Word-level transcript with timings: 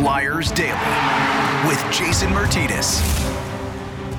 Flyers 0.00 0.50
Daily 0.52 1.68
with 1.68 1.92
Jason 1.92 2.30
Martinez. 2.30 3.02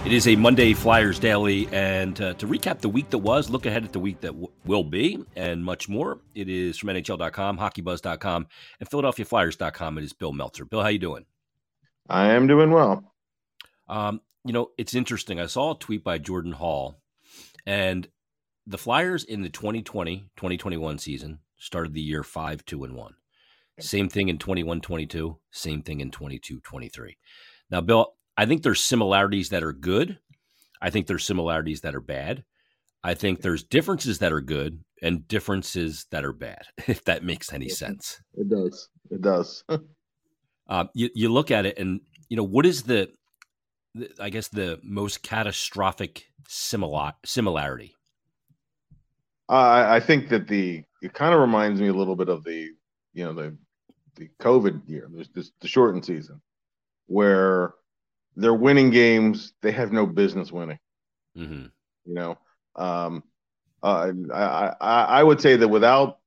It 0.05 0.13
is 0.13 0.27
a 0.27 0.35
Monday 0.35 0.75
Flyers 0.75 1.17
Daily, 1.17 1.67
and 1.71 2.21
uh, 2.21 2.35
to 2.35 2.45
recap 2.45 2.81
the 2.81 2.87
week 2.87 3.09
that 3.09 3.17
was, 3.17 3.49
look 3.49 3.65
ahead 3.65 3.83
at 3.83 3.91
the 3.91 3.99
week 3.99 4.21
that 4.21 4.27
w- 4.27 4.51
will 4.63 4.83
be, 4.83 5.25
and 5.35 5.65
much 5.65 5.89
more. 5.89 6.19
It 6.35 6.49
is 6.49 6.77
from 6.77 6.89
NHL.com, 6.89 7.57
HockeyBuzz.com, 7.57 8.47
and 8.79 8.89
PhiladelphiaFlyers.com. 8.91 9.97
It 9.97 10.03
is 10.03 10.13
Bill 10.13 10.33
Meltzer. 10.33 10.65
Bill, 10.65 10.83
how 10.83 10.89
you 10.89 10.99
doing? 10.99 11.25
I 12.07 12.27
am 12.33 12.45
doing 12.45 12.69
well. 12.69 13.15
Um, 13.89 14.21
you 14.45 14.53
know, 14.53 14.69
it's 14.77 14.93
interesting. 14.93 15.39
I 15.39 15.47
saw 15.47 15.71
a 15.71 15.79
tweet 15.79 16.03
by 16.03 16.19
Jordan 16.19 16.51
Hall, 16.51 17.01
and 17.65 18.07
the 18.67 18.77
Flyers 18.77 19.23
in 19.23 19.41
the 19.41 19.49
2020-2021 19.49 20.99
season 20.99 21.39
started 21.57 21.95
the 21.95 22.01
year 22.01 22.21
5-2 22.21 22.83
and 22.83 22.95
1. 22.95 23.15
Same 23.79 24.09
thing 24.09 24.29
in 24.29 24.37
21-22, 24.37 25.37
same 25.51 25.81
thing 25.81 26.01
in 26.01 26.11
22-23. 26.11 27.15
Now, 27.69 27.81
Bill, 27.81 28.13
I 28.37 28.45
think 28.45 28.63
there's 28.63 28.83
similarities 28.83 29.49
that 29.49 29.63
are 29.63 29.73
good. 29.73 30.19
I 30.81 30.89
think 30.89 31.07
there's 31.07 31.25
similarities 31.25 31.81
that 31.81 31.95
are 31.95 32.01
bad. 32.01 32.43
I 33.03 33.13
think 33.13 33.41
there's 33.41 33.63
differences 33.63 34.19
that 34.19 34.31
are 34.31 34.41
good 34.41 34.83
and 35.01 35.27
differences 35.27 36.05
that 36.11 36.23
are 36.23 36.33
bad, 36.33 36.61
if 36.87 37.03
that 37.05 37.23
makes 37.23 37.51
any 37.53 37.69
sense. 37.69 38.21
It 38.35 38.49
does. 38.49 38.89
It 39.09 39.21
does. 39.21 39.63
uh, 40.69 40.85
you, 40.93 41.09
you 41.15 41.29
look 41.29 41.51
at 41.51 41.65
it 41.65 41.77
and, 41.79 42.01
you 42.29 42.37
know, 42.37 42.43
what 42.43 42.65
is 42.65 42.83
the, 42.83 43.09
the 43.95 44.09
I 44.19 44.29
guess, 44.29 44.49
the 44.49 44.79
most 44.83 45.23
catastrophic 45.23 46.25
similar, 46.47 47.13
similarity? 47.25 47.95
Uh, 49.49 49.85
I 49.89 49.99
think 49.99 50.29
that 50.29 50.47
the, 50.47 50.83
it 51.01 51.13
kind 51.13 51.33
of 51.33 51.41
reminds 51.41 51.81
me 51.81 51.87
a 51.87 51.93
little 51.93 52.15
bit 52.15 52.29
of 52.29 52.43
the, 52.43 52.69
you 53.13 53.25
know, 53.25 53.33
the, 53.33 53.57
the 54.15 54.29
COVID 54.39 54.87
year, 54.87 55.09
this, 55.11 55.27
this, 55.33 55.51
the 55.61 55.67
shortened 55.67 56.05
season, 56.05 56.41
where 57.07 57.73
they're 58.35 58.53
winning 58.53 58.89
games 58.89 59.53
they 59.61 59.71
have 59.71 59.91
no 59.91 60.05
business 60.05 60.51
winning. 60.51 60.79
Mm-hmm. 61.37 61.65
You 62.05 62.13
know, 62.13 62.37
um, 62.75 63.23
uh, 63.83 64.11
I, 64.33 64.73
I 64.79 65.03
I 65.03 65.23
would 65.23 65.41
say 65.41 65.55
that 65.55 65.67
without 65.67 66.19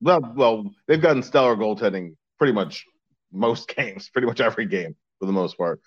well, 0.00 0.20
well, 0.34 0.70
they've 0.86 1.00
gotten 1.00 1.22
stellar 1.22 1.56
goaltending 1.56 2.16
pretty 2.38 2.52
much 2.52 2.84
most 3.32 3.68
games, 3.76 4.08
pretty 4.10 4.26
much 4.26 4.40
every 4.40 4.66
game 4.66 4.96
for 5.18 5.26
the 5.26 5.32
most 5.32 5.56
part. 5.56 5.80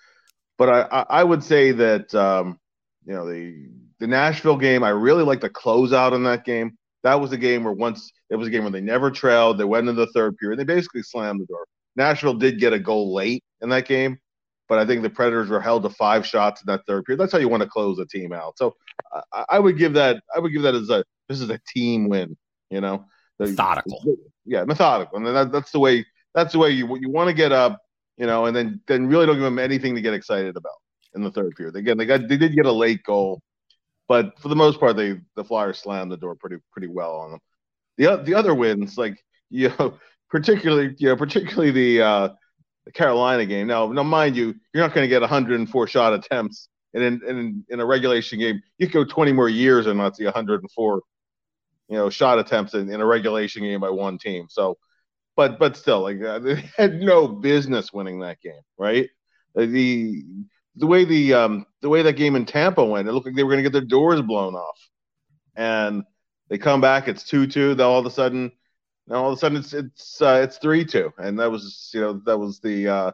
But 0.58 0.68
I, 0.92 1.06
I 1.08 1.24
would 1.24 1.42
say 1.42 1.72
that 1.72 2.14
um, 2.14 2.58
you 3.04 3.14
know 3.14 3.28
the 3.28 3.68
the 3.98 4.06
Nashville 4.06 4.56
game, 4.56 4.84
I 4.84 4.90
really 4.90 5.24
like 5.24 5.40
the 5.40 5.50
closeout 5.50 6.14
in 6.14 6.24
that 6.24 6.44
game. 6.44 6.76
That 7.02 7.20
was 7.20 7.32
a 7.32 7.36
game 7.36 7.64
where 7.64 7.72
once 7.72 8.12
it 8.30 8.36
was 8.36 8.48
a 8.48 8.50
game 8.50 8.62
where 8.62 8.70
they 8.70 8.80
never 8.80 9.10
trailed, 9.10 9.58
they 9.58 9.64
went 9.64 9.88
into 9.88 10.00
the 10.00 10.12
third 10.12 10.36
period, 10.38 10.58
they 10.58 10.64
basically 10.64 11.02
slammed 11.02 11.40
the 11.40 11.46
door. 11.46 11.66
Nashville 11.96 12.34
did 12.34 12.58
get 12.58 12.72
a 12.72 12.78
goal 12.78 13.12
late 13.12 13.44
in 13.60 13.68
that 13.70 13.86
game, 13.86 14.18
but 14.68 14.78
I 14.78 14.86
think 14.86 15.02
the 15.02 15.10
Predators 15.10 15.50
were 15.50 15.60
held 15.60 15.82
to 15.82 15.90
five 15.90 16.26
shots 16.26 16.62
in 16.62 16.66
that 16.66 16.86
third 16.86 17.04
period. 17.04 17.20
That's 17.20 17.32
how 17.32 17.38
you 17.38 17.48
want 17.48 17.62
to 17.62 17.68
close 17.68 17.98
a 17.98 18.06
team 18.06 18.32
out. 18.32 18.56
So 18.56 18.74
I, 19.32 19.44
I 19.50 19.58
would 19.58 19.76
give 19.76 19.92
that 19.94 20.22
I 20.34 20.38
would 20.38 20.52
give 20.52 20.62
that 20.62 20.74
as 20.74 20.88
a 20.90 21.04
this 21.28 21.40
is 21.40 21.50
a 21.50 21.60
team 21.68 22.08
win. 22.08 22.36
You 22.70 22.80
know, 22.80 23.04
methodical. 23.38 24.16
Yeah, 24.46 24.64
methodical, 24.64 25.18
and 25.18 25.26
that, 25.26 25.52
that's 25.52 25.72
the 25.72 25.78
way 25.78 26.06
that's 26.34 26.52
the 26.52 26.58
way 26.58 26.70
you 26.70 26.96
you 26.98 27.10
want 27.10 27.28
to 27.28 27.34
get 27.34 27.52
up. 27.52 27.78
You 28.16 28.26
know, 28.26 28.46
and 28.46 28.56
then 28.56 28.80
then 28.86 29.06
really 29.06 29.26
don't 29.26 29.36
give 29.36 29.44
them 29.44 29.58
anything 29.58 29.94
to 29.94 30.00
get 30.00 30.14
excited 30.14 30.56
about 30.56 30.72
in 31.14 31.22
the 31.22 31.30
third 31.30 31.54
period. 31.56 31.76
Again, 31.76 31.98
they 31.98 32.06
got 32.06 32.28
they 32.28 32.36
did 32.36 32.54
get 32.54 32.66
a 32.66 32.72
late 32.72 33.02
goal, 33.02 33.42
but 34.12 34.38
for 34.40 34.48
the 34.48 34.56
most 34.56 34.78
part, 34.78 34.94
they 34.94 35.18
the 35.36 35.44
Flyers 35.44 35.78
slammed 35.78 36.12
the 36.12 36.18
door 36.18 36.34
pretty 36.34 36.56
pretty 36.70 36.86
well 36.86 37.14
on 37.14 37.30
them. 37.30 37.40
The 37.96 38.22
the 38.22 38.34
other 38.34 38.54
wins, 38.54 38.98
like 38.98 39.16
you 39.48 39.70
know, 39.78 39.98
particularly 40.28 40.94
you 40.98 41.08
know, 41.08 41.16
particularly 41.16 41.70
the 41.70 42.02
uh, 42.02 42.28
the 42.84 42.92
Carolina 42.92 43.46
game. 43.46 43.68
Now, 43.68 43.90
now, 43.90 44.02
mind 44.02 44.36
you, 44.36 44.54
you're 44.74 44.84
not 44.84 44.92
going 44.92 45.04
to 45.04 45.08
get 45.08 45.22
104 45.22 45.86
shot 45.86 46.12
attempts, 46.12 46.68
in, 46.92 47.02
in 47.02 47.64
in 47.70 47.80
a 47.80 47.86
regulation 47.86 48.38
game, 48.38 48.60
you 48.76 48.86
could 48.86 48.92
go 48.92 49.04
20 49.06 49.32
more 49.32 49.48
years 49.48 49.86
and 49.86 49.96
not 49.96 50.14
see 50.14 50.24
104, 50.26 51.00
you 51.88 51.96
know, 51.96 52.10
shot 52.10 52.38
attempts 52.38 52.74
in, 52.74 52.90
in 52.92 53.00
a 53.00 53.06
regulation 53.06 53.62
game 53.62 53.80
by 53.80 53.88
one 53.88 54.18
team. 54.18 54.44
So, 54.50 54.76
but 55.36 55.58
but 55.58 55.74
still, 55.74 56.02
like 56.02 56.22
uh, 56.22 56.38
they 56.38 56.70
had 56.76 57.00
no 57.00 57.28
business 57.28 57.94
winning 57.94 58.20
that 58.20 58.42
game, 58.42 58.60
right? 58.76 59.08
The 59.54 60.22
the 60.76 60.86
way 60.86 61.06
the 61.06 61.32
um 61.32 61.66
the 61.82 61.88
way 61.88 62.02
that 62.02 62.14
game 62.14 62.36
in 62.36 62.46
Tampa 62.46 62.84
went, 62.84 63.08
it 63.08 63.12
looked 63.12 63.26
like 63.26 63.34
they 63.34 63.44
were 63.44 63.50
going 63.50 63.62
to 63.62 63.70
get 63.70 63.72
their 63.72 63.86
doors 63.86 64.22
blown 64.22 64.54
off, 64.54 64.88
and 65.54 66.04
they 66.48 66.58
come 66.58 66.80
back, 66.80 67.08
it's 67.08 67.24
two 67.24 67.46
two. 67.46 67.74
Then 67.74 67.86
all 67.86 67.98
of 67.98 68.06
a 68.06 68.10
sudden 68.10 68.52
and 69.06 69.16
all 69.16 69.30
of 69.30 69.36
a 69.36 69.40
sudden 69.40 69.58
it's 69.58 69.72
it's 69.72 70.22
uh, 70.22 70.40
it's 70.42 70.58
three 70.58 70.84
two, 70.84 71.12
and 71.18 71.38
that 71.38 71.50
was 71.50 71.90
you 71.92 72.00
know 72.00 72.20
that 72.24 72.38
was 72.38 72.60
the 72.60 72.88
uh, 72.88 73.12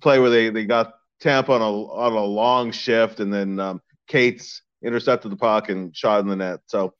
play 0.00 0.18
where 0.18 0.30
they 0.30 0.50
they 0.50 0.64
got 0.64 0.94
Tampa 1.20 1.52
on 1.52 1.62
a 1.62 1.70
on 1.70 2.12
a 2.12 2.24
long 2.24 2.72
shift, 2.72 3.20
and 3.20 3.32
then 3.32 3.60
um, 3.60 3.82
intercepted 4.82 5.30
the 5.30 5.36
puck 5.36 5.68
and 5.68 5.96
shot 5.96 6.20
in 6.20 6.28
the 6.28 6.36
net. 6.36 6.60
So 6.66 6.94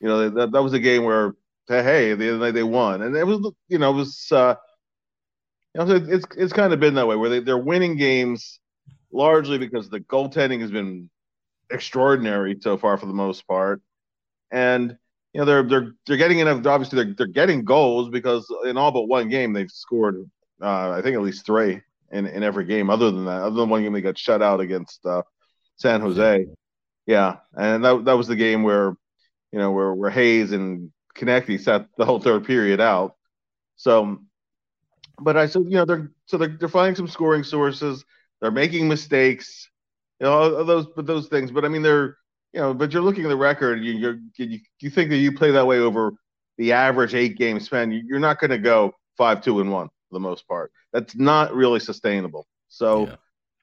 you 0.00 0.08
know 0.08 0.30
that 0.30 0.52
that 0.52 0.62
was 0.62 0.72
a 0.72 0.78
game 0.78 1.04
where 1.04 1.34
hey 1.68 2.14
they 2.14 2.50
they 2.52 2.62
won, 2.62 3.02
and 3.02 3.16
it 3.16 3.26
was 3.26 3.52
you 3.68 3.78
know 3.78 3.90
it 3.90 3.96
was 3.96 4.28
uh, 4.30 4.54
you 5.74 5.84
know 5.84 5.94
it's 5.94 6.26
it's 6.36 6.52
kind 6.52 6.72
of 6.72 6.80
been 6.80 6.94
that 6.94 7.08
way 7.08 7.16
where 7.16 7.30
they 7.30 7.40
they're 7.40 7.58
winning 7.58 7.96
games 7.96 8.60
largely 9.12 9.58
because 9.58 9.88
the 9.88 10.00
goaltending 10.00 10.60
has 10.60 10.70
been 10.70 11.10
extraordinary 11.70 12.56
so 12.60 12.76
far 12.76 12.96
for 12.96 13.06
the 13.06 13.12
most 13.12 13.46
part, 13.46 13.80
and 14.50 14.96
you 15.32 15.40
know 15.40 15.44
they're 15.44 15.62
they're 15.62 15.92
they're 16.06 16.16
getting 16.16 16.40
enough. 16.40 16.66
Obviously, 16.66 17.02
they're 17.02 17.14
they're 17.14 17.26
getting 17.26 17.64
goals 17.64 18.08
because 18.08 18.52
in 18.64 18.76
all 18.76 18.92
but 18.92 19.08
one 19.08 19.28
game 19.28 19.52
they've 19.52 19.70
scored. 19.70 20.28
Uh, 20.60 20.90
I 20.90 21.02
think 21.02 21.16
at 21.16 21.22
least 21.22 21.44
three 21.44 21.80
in, 22.12 22.26
in 22.26 22.42
every 22.42 22.64
game. 22.64 22.90
Other 22.90 23.10
than 23.10 23.24
that, 23.24 23.42
other 23.42 23.56
than 23.56 23.68
one 23.68 23.82
game 23.82 23.92
they 23.92 24.00
got 24.00 24.18
shut 24.18 24.42
out 24.42 24.60
against 24.60 25.04
uh, 25.04 25.22
San 25.76 26.00
Jose. 26.00 26.46
Yeah, 27.06 27.36
and 27.54 27.84
that 27.84 28.04
that 28.04 28.16
was 28.16 28.28
the 28.28 28.36
game 28.36 28.62
where 28.62 28.94
you 29.50 29.58
know 29.58 29.72
where 29.72 29.92
where 29.94 30.10
Hayes 30.10 30.52
and 30.52 30.92
Konecny 31.16 31.60
sat 31.60 31.88
the 31.96 32.04
whole 32.04 32.20
third 32.20 32.44
period 32.44 32.80
out. 32.80 33.16
So, 33.76 34.18
but 35.20 35.36
I 35.36 35.46
said 35.46 35.62
you 35.64 35.78
know 35.78 35.84
they're 35.84 36.10
so 36.26 36.38
they're 36.38 36.56
they're 36.58 36.68
finding 36.68 36.94
some 36.94 37.08
scoring 37.08 37.42
sources. 37.42 38.04
They're 38.42 38.50
making 38.50 38.88
mistakes. 38.88 39.70
You 40.20 40.26
know 40.26 40.62
those 40.64 40.86
but 40.94 41.06
those 41.06 41.28
things. 41.28 41.50
But 41.50 41.64
I 41.64 41.68
mean 41.68 41.80
they're 41.80 42.18
you 42.52 42.60
know, 42.60 42.74
but 42.74 42.92
you're 42.92 43.02
looking 43.02 43.24
at 43.24 43.28
the 43.28 43.36
record. 43.36 43.82
You 43.82 43.92
you 43.92 44.20
you, 44.36 44.58
you 44.80 44.90
think 44.90 45.08
that 45.10 45.16
you 45.16 45.32
play 45.32 45.52
that 45.52 45.66
way 45.66 45.78
over 45.78 46.12
the 46.58 46.72
average 46.72 47.14
eight 47.14 47.38
game 47.38 47.60
span. 47.60 47.92
You're 47.92 48.18
not 48.18 48.38
going 48.38 48.50
to 48.50 48.58
go 48.58 48.92
five 49.16 49.42
two 49.42 49.60
and 49.60 49.72
one 49.72 49.86
for 49.86 50.14
the 50.14 50.20
most 50.20 50.46
part. 50.46 50.70
That's 50.92 51.16
not 51.16 51.54
really 51.54 51.80
sustainable. 51.80 52.46
So, 52.68 53.08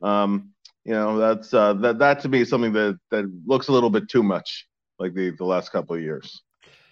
yeah. 0.02 0.24
um, 0.24 0.54
you 0.86 0.94
know, 0.94 1.18
that's 1.18 1.54
uh, 1.54 1.74
that 1.74 2.00
that 2.00 2.22
to 2.22 2.30
me 2.30 2.42
is 2.42 2.50
something 2.50 2.74
that 2.74 2.98
that 3.12 3.26
looks 3.46 3.68
a 3.68 3.72
little 3.72 3.90
bit 3.90 4.10
too 4.10 4.24
much 4.24 4.68
like 4.98 5.14
the 5.14 5.32
the 5.32 5.46
last 5.46 5.72
couple 5.72 5.96
of 5.96 6.02
years. 6.02 6.42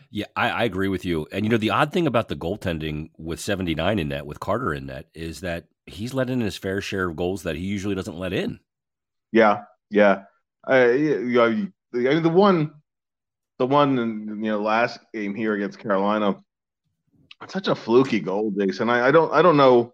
Yeah, 0.09 0.25
I, 0.35 0.49
I 0.49 0.63
agree 0.63 0.87
with 0.87 1.03
you. 1.03 1.27
And 1.31 1.45
you 1.45 1.49
know, 1.49 1.57
the 1.57 1.71
odd 1.71 1.91
thing 1.91 2.07
about 2.07 2.29
the 2.29 2.35
goaltending 2.35 3.09
with 3.17 3.41
79 3.41 3.99
in 3.99 4.07
net, 4.07 4.25
with 4.25 4.39
Carter 4.39 4.73
in 4.73 4.85
net, 4.85 5.07
is 5.13 5.41
that 5.41 5.65
he's 5.87 6.13
let 6.13 6.29
in 6.29 6.41
his 6.41 6.57
fair 6.57 6.81
share 6.81 7.09
of 7.09 7.15
goals 7.15 7.43
that 7.43 7.55
he 7.55 7.63
usually 7.63 7.95
doesn't 7.95 8.17
let 8.17 8.33
in. 8.33 8.59
Yeah, 9.31 9.63
yeah. 9.89 10.23
Uh, 10.69 10.87
you 10.89 11.19
know, 11.19 11.43
I 11.43 11.49
mean, 11.97 12.23
the 12.23 12.29
one, 12.29 12.73
the 13.57 13.65
one, 13.65 13.97
in, 13.97 14.43
you 14.43 14.51
know, 14.51 14.61
last 14.61 14.99
game 15.13 15.33
here 15.33 15.53
against 15.53 15.79
Carolina, 15.79 16.35
such 17.47 17.67
a 17.67 17.75
fluky 17.75 18.19
goal, 18.19 18.51
Jason. 18.57 18.89
I, 18.89 19.07
I 19.07 19.11
don't, 19.11 19.31
I 19.33 19.41
don't 19.41 19.57
know, 19.57 19.93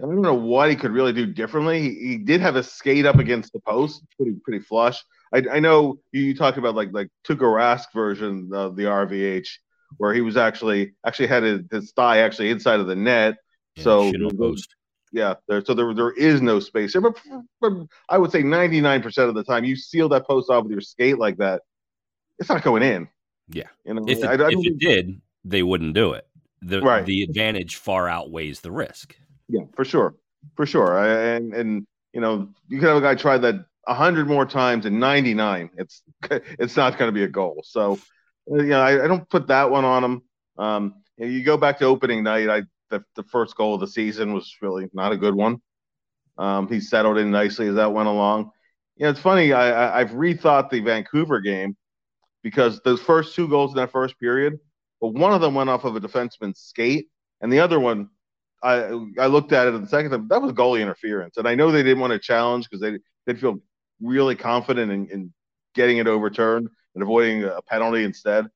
I 0.00 0.06
don't 0.06 0.22
know 0.22 0.34
what 0.34 0.70
he 0.70 0.76
could 0.76 0.92
really 0.92 1.12
do 1.12 1.26
differently. 1.26 1.80
He, 1.80 2.08
he 2.08 2.18
did 2.18 2.40
have 2.40 2.56
a 2.56 2.62
skate 2.62 3.06
up 3.06 3.18
against 3.18 3.52
the 3.52 3.60
post, 3.60 4.02
pretty, 4.16 4.36
pretty 4.42 4.64
flush. 4.64 5.02
I, 5.32 5.44
I 5.52 5.60
know 5.60 5.98
you, 6.12 6.22
you 6.22 6.34
talk 6.34 6.56
about 6.56 6.74
like 6.74 6.88
like 6.92 7.08
Tuukka 7.26 7.42
Rask 7.42 7.86
version 7.94 8.50
of 8.52 8.76
the 8.76 8.84
RVH, 8.84 9.48
where 9.98 10.12
he 10.12 10.22
was 10.22 10.36
actually 10.36 10.94
actually 11.06 11.28
had 11.28 11.42
his, 11.42 11.60
his 11.70 11.92
thigh 11.92 12.18
actually 12.18 12.50
inside 12.50 12.80
of 12.80 12.86
the 12.86 12.96
net. 12.96 13.36
Yeah, 13.76 13.84
so 13.84 14.12
yeah, 15.12 15.34
there, 15.48 15.64
so 15.64 15.74
there 15.74 15.92
there 15.94 16.12
is 16.12 16.40
no 16.40 16.60
space 16.60 16.92
there. 16.92 17.02
But, 17.02 17.16
but 17.60 17.72
I 18.08 18.18
would 18.18 18.30
say 18.30 18.42
99% 18.42 19.28
of 19.28 19.34
the 19.34 19.44
time, 19.44 19.64
you 19.64 19.76
seal 19.76 20.08
that 20.10 20.26
post 20.26 20.50
off 20.50 20.64
with 20.64 20.72
your 20.72 20.80
skate 20.80 21.18
like 21.18 21.38
that, 21.38 21.62
it's 22.38 22.48
not 22.48 22.62
going 22.62 22.82
in. 22.82 23.08
Yeah, 23.48 23.68
you 23.84 23.94
know, 23.94 24.04
if 24.06 24.18
it, 24.18 24.24
I, 24.24 24.34
I 24.34 24.48
if 24.50 24.66
it 24.66 24.78
did, 24.78 25.20
they 25.44 25.62
wouldn't 25.62 25.94
do 25.94 26.12
it. 26.12 26.26
The 26.62 26.80
right. 26.80 27.04
the 27.04 27.22
advantage 27.22 27.76
far 27.76 28.08
outweighs 28.08 28.60
the 28.60 28.70
risk. 28.70 29.16
Yeah, 29.48 29.62
for 29.74 29.84
sure, 29.84 30.14
for 30.54 30.66
sure. 30.66 30.98
I, 30.98 31.36
and 31.36 31.54
and 31.54 31.86
you 32.12 32.20
know, 32.20 32.48
you 32.68 32.78
can 32.78 32.88
have 32.88 32.96
a 32.96 33.00
guy 33.00 33.14
try 33.14 33.38
that 33.38 33.64
a 33.86 33.94
hundred 33.94 34.28
more 34.28 34.46
times 34.46 34.86
and 34.86 35.00
99, 35.00 35.70
it's 35.76 36.02
it's 36.30 36.76
not 36.76 36.98
going 36.98 37.08
to 37.08 37.12
be 37.12 37.24
a 37.24 37.28
goal. 37.28 37.62
So, 37.64 37.98
you 38.46 38.66
know, 38.66 38.80
I, 38.80 39.04
I, 39.04 39.06
don't 39.08 39.28
put 39.28 39.48
that 39.48 39.70
one 39.70 39.84
on 39.84 40.04
him. 40.04 40.22
Um, 40.58 40.94
you 41.16 41.42
go 41.42 41.56
back 41.56 41.78
to 41.78 41.86
opening 41.86 42.22
night. 42.22 42.48
I 42.48 42.62
the, 42.90 43.02
the 43.16 43.22
first 43.24 43.56
goal 43.56 43.74
of 43.74 43.80
the 43.80 43.86
season 43.86 44.32
was 44.32 44.54
really 44.60 44.88
not 44.92 45.12
a 45.12 45.16
good 45.16 45.34
one. 45.34 45.60
Um, 46.38 46.68
he 46.68 46.80
settled 46.80 47.18
in 47.18 47.30
nicely 47.30 47.68
as 47.68 47.74
that 47.76 47.92
went 47.92 48.08
along. 48.08 48.50
You 48.96 49.04
know, 49.04 49.10
it's 49.10 49.20
funny. 49.20 49.52
I, 49.52 49.96
I, 49.96 49.98
have 50.00 50.10
rethought 50.10 50.70
the 50.70 50.80
Vancouver 50.80 51.40
game 51.40 51.76
because 52.42 52.80
those 52.84 53.00
first 53.00 53.34
two 53.34 53.48
goals 53.48 53.72
in 53.72 53.76
that 53.76 53.92
first 53.92 54.18
period, 54.18 54.58
but 55.00 55.08
one 55.08 55.32
of 55.32 55.40
them 55.40 55.54
went 55.54 55.70
off 55.70 55.84
of 55.84 55.96
a 55.96 56.00
defenseman's 56.00 56.60
skate, 56.60 57.08
and 57.40 57.52
the 57.52 57.60
other 57.60 57.80
one, 57.80 58.10
I 58.62 58.88
I 59.18 59.26
looked 59.26 59.52
at 59.52 59.68
it 59.68 59.80
the 59.80 59.86
second 59.86 60.10
time. 60.10 60.28
That 60.28 60.42
was 60.42 60.52
goalie 60.52 60.82
interference, 60.82 61.36
and 61.38 61.48
I 61.48 61.54
know 61.54 61.70
they 61.70 61.82
didn't 61.82 62.00
want 62.00 62.12
to 62.12 62.18
challenge 62.18 62.68
because 62.68 62.80
they 62.80 62.98
they 63.26 63.38
feel 63.38 63.58
really 64.02 64.34
confident 64.34 64.92
in, 64.92 65.08
in 65.08 65.32
getting 65.74 65.98
it 65.98 66.06
overturned 66.06 66.68
and 66.94 67.02
avoiding 67.02 67.44
a 67.44 67.62
penalty 67.62 68.04
instead. 68.04 68.46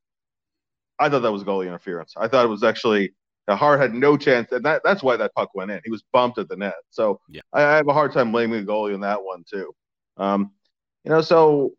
I 0.99 1.09
thought 1.09 1.21
that 1.21 1.33
was 1.33 1.45
goalie 1.45 1.67
interference. 1.67 2.15
I 2.17 2.29
thought 2.29 2.45
it 2.45 2.49
was 2.49 2.63
actually 2.63 3.15
Hart 3.49 3.81
had 3.81 3.95
no 3.95 4.17
chance, 4.17 4.51
and 4.53 4.65
that, 4.65 4.83
that's 4.85 5.03
why 5.03 5.17
that 5.17 5.35
puck 5.35 5.51
went 5.55 5.71
in. 5.71 5.81
He 5.85 5.91
was 5.91 6.03
bumped 6.13 6.39
at 6.39 6.49
the 6.49 6.57
net. 6.57 6.75
So 6.91 7.21
yeah. 7.29 7.43
I, 7.53 7.63
I, 7.63 7.77
have 7.77 7.89
a 7.89 7.93
hard 7.93 8.13
time 8.13 8.33
blaming 8.33 8.65
the 8.65 8.73
goalie 8.73 8.95
on 8.95 9.01
that 9.01 9.23
one 9.23 9.45
too. 9.51 9.75
Um, 10.17 10.53
you 11.05 11.11
know, 11.11 11.21
so 11.21 11.75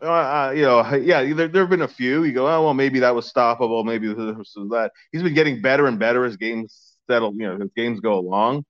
uh, 0.00 0.06
uh 0.06 0.52
you 0.54 0.62
know, 0.62 0.94
yeah, 0.94 1.22
there, 1.34 1.48
there 1.48 1.62
have 1.62 1.70
been 1.70 1.82
a 1.82 1.88
few. 1.88 2.24
You 2.24 2.32
go, 2.32 2.46
oh 2.46 2.64
well, 2.64 2.74
maybe 2.74 3.00
that 3.00 3.14
was 3.14 3.32
stoppable. 3.32 3.84
Maybe 3.84 4.06
this 4.08 4.16
was 4.16 4.68
that. 4.70 4.92
He's 5.10 5.22
been 5.22 5.34
getting 5.34 5.60
better 5.60 5.86
and 5.86 5.98
better 5.98 6.24
as 6.24 6.36
games 6.36 6.94
settle. 7.08 7.34
You 7.34 7.48
know, 7.48 7.64
as 7.64 7.70
games 7.76 7.98
go 8.00 8.14
along, 8.14 8.64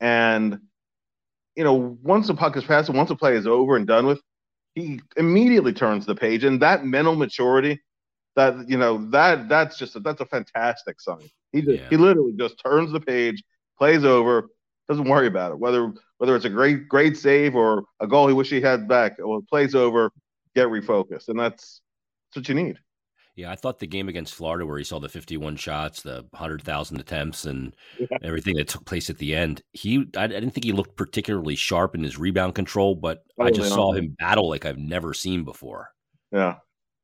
and 0.00 0.58
you 1.56 1.64
know, 1.64 1.98
once 2.02 2.28
the 2.28 2.34
puck 2.34 2.56
is 2.56 2.62
passed 2.62 2.88
and 2.88 2.96
once 2.96 3.08
the 3.08 3.16
play 3.16 3.34
is 3.34 3.46
over 3.46 3.74
and 3.74 3.86
done 3.86 4.06
with, 4.06 4.20
he 4.76 5.00
immediately 5.16 5.72
turns 5.72 6.06
the 6.06 6.14
page, 6.14 6.44
and 6.44 6.62
that 6.62 6.84
mental 6.84 7.16
maturity 7.16 7.80
that 8.38 8.68
you 8.68 8.78
know 8.78 9.04
that 9.10 9.48
that's 9.48 9.76
just 9.76 9.96
a, 9.96 10.00
that's 10.00 10.20
a 10.20 10.26
fantastic 10.26 11.00
sign. 11.00 11.28
He 11.50 11.60
just, 11.60 11.80
yeah. 11.80 11.88
he 11.90 11.96
literally 11.96 12.34
just 12.38 12.62
turns 12.64 12.92
the 12.92 13.00
page, 13.00 13.42
plays 13.76 14.04
over, 14.04 14.48
doesn't 14.88 15.08
worry 15.08 15.26
about 15.26 15.50
it. 15.50 15.58
Whether 15.58 15.92
whether 16.18 16.36
it's 16.36 16.44
a 16.44 16.50
great 16.50 16.88
great 16.88 17.16
save 17.16 17.56
or 17.56 17.82
a 17.98 18.06
goal 18.06 18.28
he 18.28 18.34
wish 18.34 18.48
he 18.48 18.60
had 18.60 18.86
back, 18.86 19.16
well, 19.18 19.42
plays 19.48 19.74
over, 19.74 20.12
get 20.54 20.68
refocused, 20.68 21.28
and 21.28 21.38
that's 21.38 21.80
that's 22.30 22.36
what 22.36 22.48
you 22.48 22.54
need. 22.54 22.78
Yeah, 23.34 23.50
I 23.50 23.56
thought 23.56 23.80
the 23.80 23.86
game 23.86 24.08
against 24.08 24.34
Florida, 24.34 24.66
where 24.66 24.78
he 24.78 24.84
saw 24.84 24.98
the 24.98 25.08
51 25.08 25.56
shots, 25.56 26.02
the 26.02 26.26
100,000 26.30 27.00
attempts, 27.00 27.44
and 27.44 27.72
yeah. 27.96 28.18
everything 28.20 28.56
that 28.56 28.66
took 28.66 28.84
place 28.84 29.10
at 29.10 29.18
the 29.18 29.34
end, 29.34 29.62
he 29.72 30.06
I, 30.16 30.24
I, 30.24 30.26
didn't 30.26 30.50
think 30.50 30.64
he 30.64 30.72
looked 30.72 30.96
particularly 30.96 31.54
sharp 31.54 31.94
in 31.94 32.02
his 32.02 32.18
rebound 32.18 32.54
control, 32.54 32.94
but 32.96 33.24
I 33.38 33.44
oh, 33.44 33.50
just 33.50 33.70
saw 33.70 33.92
him 33.92 34.16
battle 34.18 34.48
like 34.48 34.64
I've 34.64 34.78
never 34.78 35.12
seen 35.14 35.44
before. 35.44 35.90
Yeah, 36.32 36.56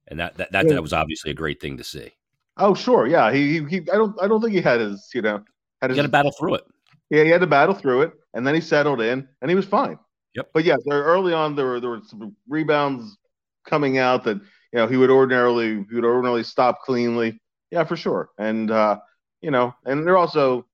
and 0.08 0.20
that 0.20 0.36
that 0.36 0.52
that, 0.52 0.66
yeah. 0.66 0.74
that 0.74 0.82
was 0.82 0.92
obviously 0.92 1.30
a 1.30 1.34
great 1.34 1.60
thing 1.60 1.76
to 1.76 1.84
see. 1.84 2.12
Oh, 2.56 2.74
sure, 2.74 3.06
yeah. 3.06 3.32
He, 3.32 3.64
he, 3.64 3.78
I 3.78 3.96
don't, 3.96 4.20
I 4.22 4.28
don't 4.28 4.40
think 4.40 4.54
he 4.54 4.60
had 4.60 4.80
his, 4.80 5.10
you 5.12 5.22
know, 5.22 5.42
had 5.80 5.90
his. 5.90 5.96
He 5.96 6.00
had 6.00 6.06
to 6.06 6.12
battle 6.12 6.32
through 6.38 6.54
it. 6.54 6.64
Yeah, 7.10 7.24
he 7.24 7.30
had 7.30 7.40
to 7.40 7.46
battle 7.46 7.74
through 7.74 8.02
it, 8.02 8.12
and 8.32 8.46
then 8.46 8.54
he 8.54 8.60
settled 8.60 9.00
in, 9.00 9.28
and 9.40 9.50
he 9.50 9.54
was 9.54 9.66
fine. 9.66 9.98
Yep. 10.34 10.50
But 10.52 10.64
yeah, 10.64 10.76
there 10.84 11.02
early 11.02 11.32
on 11.32 11.54
there 11.54 11.66
were 11.66 11.80
there 11.80 11.90
were 11.90 12.00
some 12.06 12.34
rebounds 12.48 13.16
coming 13.68 13.98
out 13.98 14.24
that 14.24 14.36
you 14.36 14.78
know 14.78 14.86
he 14.86 14.96
would 14.96 15.10
ordinarily 15.10 15.84
he 15.88 15.94
would 15.94 16.04
ordinarily 16.04 16.42
stop 16.42 16.80
cleanly. 16.82 17.40
Yeah, 17.70 17.84
for 17.84 17.96
sure. 17.96 18.30
And 18.38 18.70
uh, 18.70 18.98
you 19.40 19.50
know, 19.50 19.74
and 19.84 20.06
there 20.06 20.16
also 20.16 20.66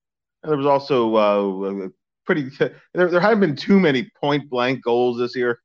there 0.43 0.57
was 0.57 0.65
also 0.65 1.15
uh, 1.15 1.87
pretty 2.25 2.49
there 2.59 3.09
there 3.09 3.19
haven't 3.19 3.39
been 3.39 3.55
too 3.55 3.79
many 3.79 4.09
point 4.19 4.49
blank 4.49 4.83
goals 4.83 5.17
this 5.17 5.35
year 5.35 5.59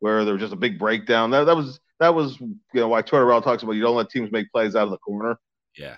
where 0.00 0.24
there 0.24 0.34
was 0.34 0.40
just 0.40 0.52
a 0.52 0.56
big 0.56 0.78
breakdown. 0.78 1.30
That 1.30 1.44
that 1.44 1.56
was 1.56 1.80
that 2.04 2.14
was 2.14 2.38
you 2.38 2.56
know 2.74 2.88
why 2.88 3.02
Tortorella 3.02 3.42
talks 3.42 3.62
about 3.62 3.72
you 3.72 3.82
don't 3.82 3.96
let 3.96 4.10
teams 4.10 4.30
make 4.30 4.50
plays 4.52 4.76
out 4.76 4.84
of 4.84 4.90
the 4.90 4.98
corner. 4.98 5.38
Yeah, 5.76 5.96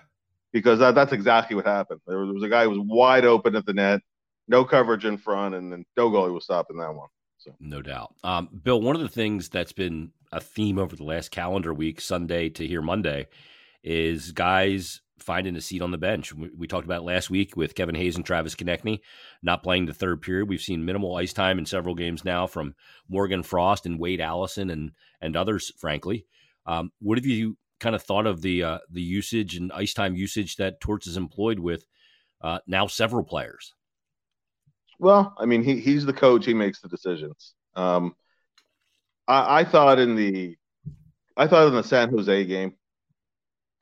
because 0.53 0.79
that, 0.79 0.94
that's 0.94 1.12
exactly 1.12 1.56
what 1.56 1.67
happened. 1.67 2.00
There 2.06 2.19
was, 2.19 2.29
there 2.29 2.35
was, 2.35 2.43
a 2.44 2.49
guy 2.49 2.64
who 2.64 2.70
was 2.70 2.81
wide 2.82 3.25
open 3.25 3.56
at 3.56 3.67
the 3.67 3.75
net, 3.75 4.00
no 4.47 4.64
coverage 4.64 5.05
in 5.05 5.19
front, 5.19 5.55
and 5.55 5.73
then 5.73 5.85
no 5.97 6.11
goalie 6.11 6.32
was 6.32 6.44
stopping 6.44 6.79
that 6.79 6.94
one. 6.94 7.08
So 7.38 7.55
no 7.58 7.82
doubt, 7.82 8.14
um, 8.23 8.49
Bill. 8.62 8.81
One 8.81 8.94
of 8.94 9.03
the 9.03 9.08
things 9.08 9.49
that's 9.49 9.73
been 9.73 10.12
a 10.32 10.41
theme 10.41 10.79
over 10.79 10.94
the 10.94 11.05
last 11.05 11.31
calendar 11.31 11.75
week, 11.75 12.00
Sunday 12.00 12.49
to 12.50 12.67
here 12.67 12.82
Monday, 12.82 13.26
is 13.82 14.32
guys 14.32 15.00
finding 15.19 15.57
a 15.57 15.61
seat 15.61 15.83
on 15.83 15.91
the 15.91 15.99
bench. 15.99 16.35
We, 16.35 16.51
we, 16.57 16.67
talked 16.67 16.85
about 16.85 17.05
last 17.05 17.31
week 17.31 17.57
with 17.57 17.75
Kevin 17.75 17.95
Hayes 17.95 18.17
and 18.17 18.25
Travis 18.25 18.55
Konecny 18.55 19.01
not 19.43 19.63
playing 19.63 19.87
the 19.87 19.95
third 19.95 20.23
period. 20.23 20.49
We've 20.49 20.61
seen 20.61 20.85
minimal 20.85 21.17
ice 21.17 21.33
time 21.33 21.59
in 21.59 21.67
several 21.67 21.95
games 21.95 22.25
now 22.25 22.47
from 22.47 22.75
Morgan 23.09 23.43
Frost 23.43 23.87
and 23.87 23.99
Wade 23.99 24.21
Allison 24.21 24.71
and 24.71 24.93
and 25.21 25.37
others. 25.37 25.73
Frankly, 25.79 26.27
um, 26.67 26.93
what 27.01 27.19
have 27.19 27.27
you 27.27 27.57
kind 27.81 27.95
of 27.95 28.03
thought 28.03 28.27
of 28.27 28.43
the 28.43 28.63
uh, 28.63 28.79
the 28.91 29.03
usage 29.03 29.57
and 29.57 29.73
ice 29.73 29.95
time 29.95 30.17
usage 30.17 30.57
that 30.57 30.81
Torts 30.81 31.07
is 31.07 31.17
employed 31.17 31.59
with 31.59 31.87
uh, 32.41 32.59
now 32.67 32.87
several 32.87 33.25
players? 33.25 33.75
Well, 34.99 35.35
I 35.39 35.47
mean, 35.47 35.62
he 35.62 35.81
he's 35.81 36.07
the 36.07 36.12
coach. 36.12 36.47
He 36.47 36.55
makes 36.55 36.81
the 36.81 36.89
decisions. 36.89 37.55
Um, 37.75 38.15
I, 39.29 39.61
I 39.61 39.65
thought 39.65 39.99
in 39.99 40.15
the 40.15 40.57
I 41.37 41.47
thought 41.47 41.69
in 41.69 41.75
the 41.75 41.83
San 41.83 42.11
Jose 42.11 42.45
game 42.45 42.75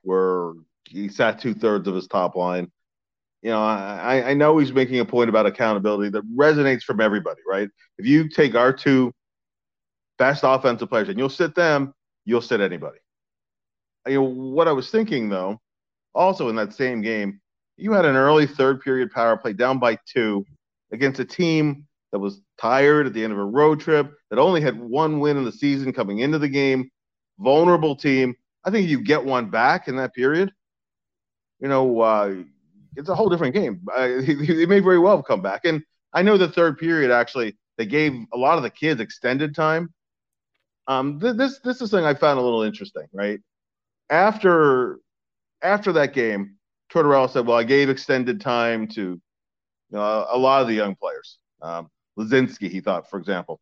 where 0.02 0.52
he 0.88 1.08
sat 1.08 1.40
two 1.40 1.54
thirds 1.54 1.88
of 1.88 1.94
his 1.94 2.06
top 2.06 2.36
line. 2.36 2.70
You 3.42 3.50
know, 3.50 3.62
I, 3.62 4.30
I 4.30 4.34
know 4.34 4.56
he's 4.56 4.72
making 4.72 5.00
a 5.00 5.04
point 5.04 5.28
about 5.28 5.44
accountability 5.44 6.10
that 6.10 6.24
resonates 6.34 6.82
from 6.82 7.00
everybody, 7.00 7.42
right? 7.46 7.68
If 7.98 8.06
you 8.06 8.28
take 8.28 8.54
our 8.54 8.72
two 8.72 9.12
best 10.18 10.44
offensive 10.44 10.88
players 10.88 11.10
and 11.10 11.18
you'll 11.18 11.28
sit 11.28 11.54
them, 11.54 11.92
you'll 12.24 12.40
sit 12.40 12.60
anybody. 12.60 12.98
You 14.06 14.14
know, 14.14 14.22
what 14.22 14.68
I 14.68 14.72
was 14.72 14.90
thinking 14.90 15.28
though, 15.28 15.60
also 16.14 16.48
in 16.48 16.56
that 16.56 16.72
same 16.72 17.02
game, 17.02 17.40
you 17.76 17.92
had 17.92 18.04
an 18.04 18.16
early 18.16 18.46
third 18.46 18.80
period 18.80 19.10
power 19.10 19.36
play 19.36 19.52
down 19.52 19.78
by 19.78 19.98
two 20.06 20.46
against 20.92 21.20
a 21.20 21.24
team 21.24 21.86
that 22.12 22.20
was 22.20 22.40
tired 22.58 23.06
at 23.06 23.12
the 23.12 23.24
end 23.24 23.32
of 23.32 23.38
a 23.38 23.44
road 23.44 23.80
trip, 23.80 24.10
that 24.30 24.38
only 24.38 24.60
had 24.60 24.80
one 24.80 25.18
win 25.18 25.36
in 25.36 25.44
the 25.44 25.52
season 25.52 25.92
coming 25.92 26.20
into 26.20 26.38
the 26.38 26.48
game, 26.48 26.88
vulnerable 27.40 27.96
team. 27.96 28.34
I 28.64 28.70
think 28.70 28.88
you 28.88 29.00
get 29.02 29.24
one 29.24 29.50
back 29.50 29.88
in 29.88 29.96
that 29.96 30.14
period 30.14 30.52
you 31.64 31.70
know, 31.70 31.98
uh, 32.02 32.34
it's 32.94 33.08
a 33.08 33.14
whole 33.14 33.30
different 33.30 33.54
game. 33.54 33.80
Uh, 33.96 34.18
he, 34.20 34.66
may 34.66 34.80
very 34.80 34.98
well 34.98 35.22
come 35.22 35.40
back. 35.40 35.64
And 35.64 35.82
I 36.12 36.20
know 36.20 36.36
the 36.36 36.46
third 36.46 36.76
period 36.76 37.10
actually 37.10 37.56
they 37.78 37.86
gave 37.86 38.12
a 38.34 38.36
lot 38.36 38.58
of 38.58 38.62
the 38.62 38.70
kids 38.70 39.00
extended 39.00 39.54
time. 39.54 39.92
Um, 40.86 41.18
th- 41.18 41.36
this 41.36 41.60
this 41.60 41.80
is 41.80 41.90
something 41.90 42.04
I 42.04 42.12
found 42.12 42.38
a 42.38 42.42
little 42.42 42.62
interesting, 42.62 43.06
right? 43.14 43.40
After 44.10 44.98
after 45.62 45.90
that 45.92 46.12
game, 46.12 46.56
Tortorella 46.92 47.30
said, 47.30 47.46
"Well, 47.46 47.56
I 47.56 47.64
gave 47.64 47.88
extended 47.88 48.42
time 48.42 48.86
to 48.88 49.00
you 49.00 49.20
know, 49.90 50.26
a 50.30 50.36
lot 50.36 50.60
of 50.60 50.68
the 50.68 50.74
young 50.74 50.94
players. 50.96 51.38
Um, 51.62 51.88
Laczynski, 52.18 52.70
he 52.70 52.80
thought, 52.80 53.08
for 53.08 53.18
example, 53.18 53.58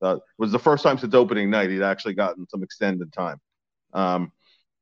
uh, 0.00 0.18
was 0.38 0.52
the 0.52 0.58
first 0.60 0.84
time 0.84 0.98
since 0.98 1.14
opening 1.14 1.50
night 1.50 1.70
he'd 1.70 1.82
actually 1.82 2.14
gotten 2.14 2.48
some 2.48 2.62
extended 2.62 3.12
time. 3.12 3.40
Um, 3.92 4.30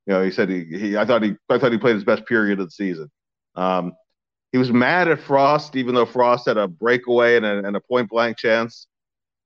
you 0.09 0.15
know, 0.15 0.23
he 0.25 0.31
said 0.31 0.49
he, 0.49 0.65
he 0.65 0.97
I 0.97 1.05
thought 1.05 1.23
he 1.23 1.35
I 1.51 1.59
thought 1.59 1.71
he 1.71 1.77
played 1.77 1.95
his 1.95 2.05
best 2.05 2.25
period 2.25 2.59
of 2.61 2.67
the 2.67 2.71
season. 2.71 3.11
Um, 3.55 3.93
he 4.53 4.59
was 4.59 4.73
mad 4.73 5.07
at 5.09 5.21
Frost, 5.21 5.77
even 5.77 5.95
though 5.95 6.07
Frost 6.07 6.47
had 6.47 6.57
a 6.57 6.67
breakaway 6.67 7.37
and 7.37 7.45
a, 7.45 7.59
and 7.59 7.77
a 7.77 7.81
point 7.81 8.09
blank 8.09 8.39
chance, 8.39 8.87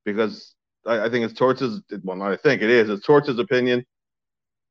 because 0.05 0.55
I, 0.87 1.07
I 1.07 1.11
think 1.11 1.25
it's 1.25 1.35
Torts' 1.35 1.81
well, 2.05 2.17
not 2.17 2.31
I 2.31 2.37
think 2.37 2.63
it 2.63 2.71
is. 2.71 2.89
It's 2.89 3.05
Torts' 3.05 3.37
opinion. 3.41 3.85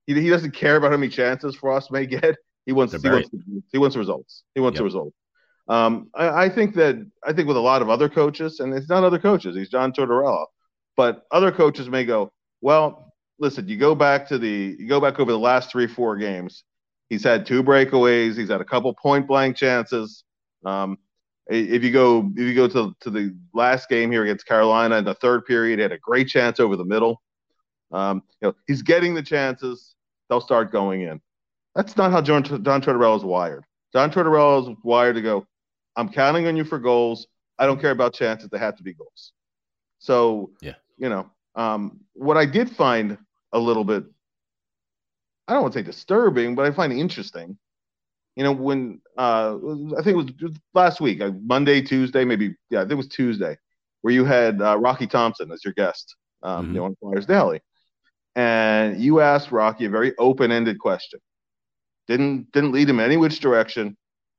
He, 0.07 0.13
he 0.19 0.29
doesn't 0.29 0.51
care 0.51 0.77
about 0.77 0.91
how 0.91 0.98
many 0.98 1.12
chances 1.12 1.55
Frost 1.55 1.91
may 1.91 2.05
get. 2.05 2.38
He 2.65 2.71
wants, 2.71 2.93
he 2.93 3.10
wants, 3.10 3.29
he 3.71 3.77
wants 3.77 3.95
results. 3.98 4.43
He 4.55 4.62
wants 4.62 4.75
yep. 4.75 4.81
the 4.81 4.86
results. 4.86 5.17
Um, 5.67 6.10
I, 6.15 6.45
I, 6.45 6.50
think 6.50 6.75
that 6.75 7.05
I 7.25 7.33
think 7.33 7.48
with 7.48 7.57
a 7.57 7.62
lot 7.62 7.81
of 7.81 7.89
other 7.89 8.07
coaches, 8.07 8.60
and 8.60 8.74
it's 8.74 8.88
not 8.88 9.03
other 9.03 9.19
coaches, 9.19 9.55
he's 9.55 9.69
John 9.69 9.91
Tortorella, 9.91 10.45
but 10.95 11.24
other 11.31 11.51
coaches 11.51 11.89
may 11.89 12.05
go, 12.05 12.31
well, 12.62 13.11
listen, 13.41 13.67
you 13.67 13.75
go 13.75 13.95
back 13.95 14.27
to 14.27 14.38
the 14.38 14.77
you 14.79 14.88
go 14.88 15.01
back 15.01 15.19
over 15.19 15.31
the 15.31 15.39
last 15.39 15.71
three 15.71 15.88
four 15.88 16.15
games. 16.15 16.63
He's 17.10 17.24
had 17.24 17.45
two 17.45 17.62
breakaways. 17.62 18.38
He's 18.38 18.50
had 18.50 18.62
a 18.62 18.65
couple 18.65 18.93
point 18.93 19.27
blank 19.27 19.57
chances. 19.57 20.24
Um, 20.63 20.98
if 21.48 21.83
you 21.83 21.91
go 21.91 22.31
if 22.36 22.43
you 22.43 22.53
go 22.53 22.67
to 22.69 22.95
to 23.01 23.10
the 23.10 23.36
last 23.53 23.89
game 23.89 24.12
here 24.12 24.24
against 24.24 24.45
Carolina 24.45 24.98
in 24.98 25.03
the 25.03 25.15
third 25.15 25.45
period, 25.45 25.79
he 25.79 25.83
had 25.83 25.91
a 25.91 25.98
great 25.98 26.29
chance 26.29 26.60
over 26.60 26.77
the 26.77 26.86
middle. 26.86 27.21
Um, 27.91 28.24
you 28.41 28.48
know, 28.48 28.55
he's 28.67 28.83
getting 28.83 29.13
the 29.13 29.24
chances. 29.24 29.95
They'll 30.29 30.39
start 30.39 30.71
going 30.71 31.01
in. 31.01 31.19
That's 31.75 31.98
not 31.98 32.12
how 32.12 32.21
John, 32.21 32.43
John 32.43 32.81
Tortorella 32.81 33.17
is 33.17 33.24
wired. 33.24 33.65
John 33.91 34.12
Tortorella 34.12 34.69
is 34.69 34.77
wired 34.83 35.15
to 35.15 35.21
go. 35.21 35.45
I'm 35.98 36.07
counting 36.07 36.48
on 36.48 36.55
you 36.55 36.63
for 36.63 36.79
goals. 36.79 37.27
I 37.60 37.65
don't 37.65 37.81
care 37.81 37.91
about 37.91 38.13
chances. 38.13 38.50
They 38.50 38.57
have 38.60 38.77
to 38.77 38.83
be 38.83 38.93
goals. 38.93 39.33
So, 40.00 40.51
yeah, 40.62 40.75
you 40.98 41.10
know, 41.10 41.29
um, 41.55 42.00
what 42.13 42.38
I 42.38 42.45
did 42.45 42.69
find 42.69 43.17
a 43.53 43.60
little 43.60 43.84
bit 43.84 44.03
I 45.48 45.53
don't 45.53 45.63
want 45.63 45.74
to 45.74 45.79
say 45.79 45.84
disturbing, 45.84 46.55
but 46.55 46.65
I 46.65 46.72
find 46.72 46.93
it 46.93 47.00
interesting. 47.00 47.58
You 48.38 48.46
know, 48.46 48.53
when 48.53 49.01
uh, 49.17 49.58
I 49.98 50.01
think 50.01 50.08
it 50.08 50.41
was 50.43 50.58
last 50.74 51.01
week, 51.01 51.20
uh, 51.20 51.31
Monday, 51.43 51.81
Tuesday, 51.81 52.24
maybe 52.24 52.55
yeah, 52.70 52.79
I 52.79 52.81
think 52.84 52.93
it 52.93 52.96
was 52.96 53.10
Tuesday, 53.10 53.58
where 54.01 54.13
you 54.13 54.24
had 54.24 54.62
uh, 54.62 54.77
Rocky 54.77 55.08
Thompson 55.08 55.51
as 55.51 55.65
your 55.65 55.74
guest, 55.74 56.15
um, 56.41 56.67
mm-hmm. 56.67 56.75
you 56.75 56.79
know, 56.79 56.86
on 56.86 56.96
Flyers 57.01 57.25
Daily, 57.25 57.60
and 58.36 59.01
you 59.01 59.20
asked 59.20 59.51
Rocky 59.51 59.86
a 59.86 59.89
very 59.89 60.17
open-ended 60.17 60.79
question. 60.79 61.20
Didn't 62.08 62.50
didn't 62.53 62.72
lead 62.72 62.89
him 62.89 63.01
any 63.01 63.17
which 63.17 63.41
direction. 63.41 63.98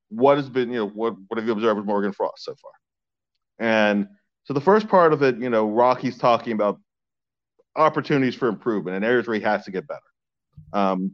What 0.09 0.39
has 0.39 0.49
been, 0.49 0.71
you 0.71 0.79
know, 0.79 0.89
what 0.89 1.15
what 1.29 1.37
have 1.37 1.47
you 1.47 1.53
observed 1.53 1.77
with 1.77 1.87
Morgan 1.87 2.13
Frost 2.13 2.45
so 2.45 2.55
far? 2.55 2.73
And 3.59 4.09
so 4.45 4.55
the 4.55 4.61
first 4.63 4.89
part 4.89 5.13
of 5.13 5.23
it, 5.23 5.37
you 5.39 5.51
know, 5.51 5.69
Rocky's 5.69 6.17
talking 6.17 6.55
about 6.55 6.81
opportunities 7.77 8.35
for 8.35 8.49
improvement 8.49 8.97
and 8.97 9.05
areas 9.05 9.27
where 9.27 9.37
he 9.37 9.43
has 9.43 9.65
to 9.65 9.71
get 9.71 9.87
better. 9.87 10.01
Um, 10.73 11.13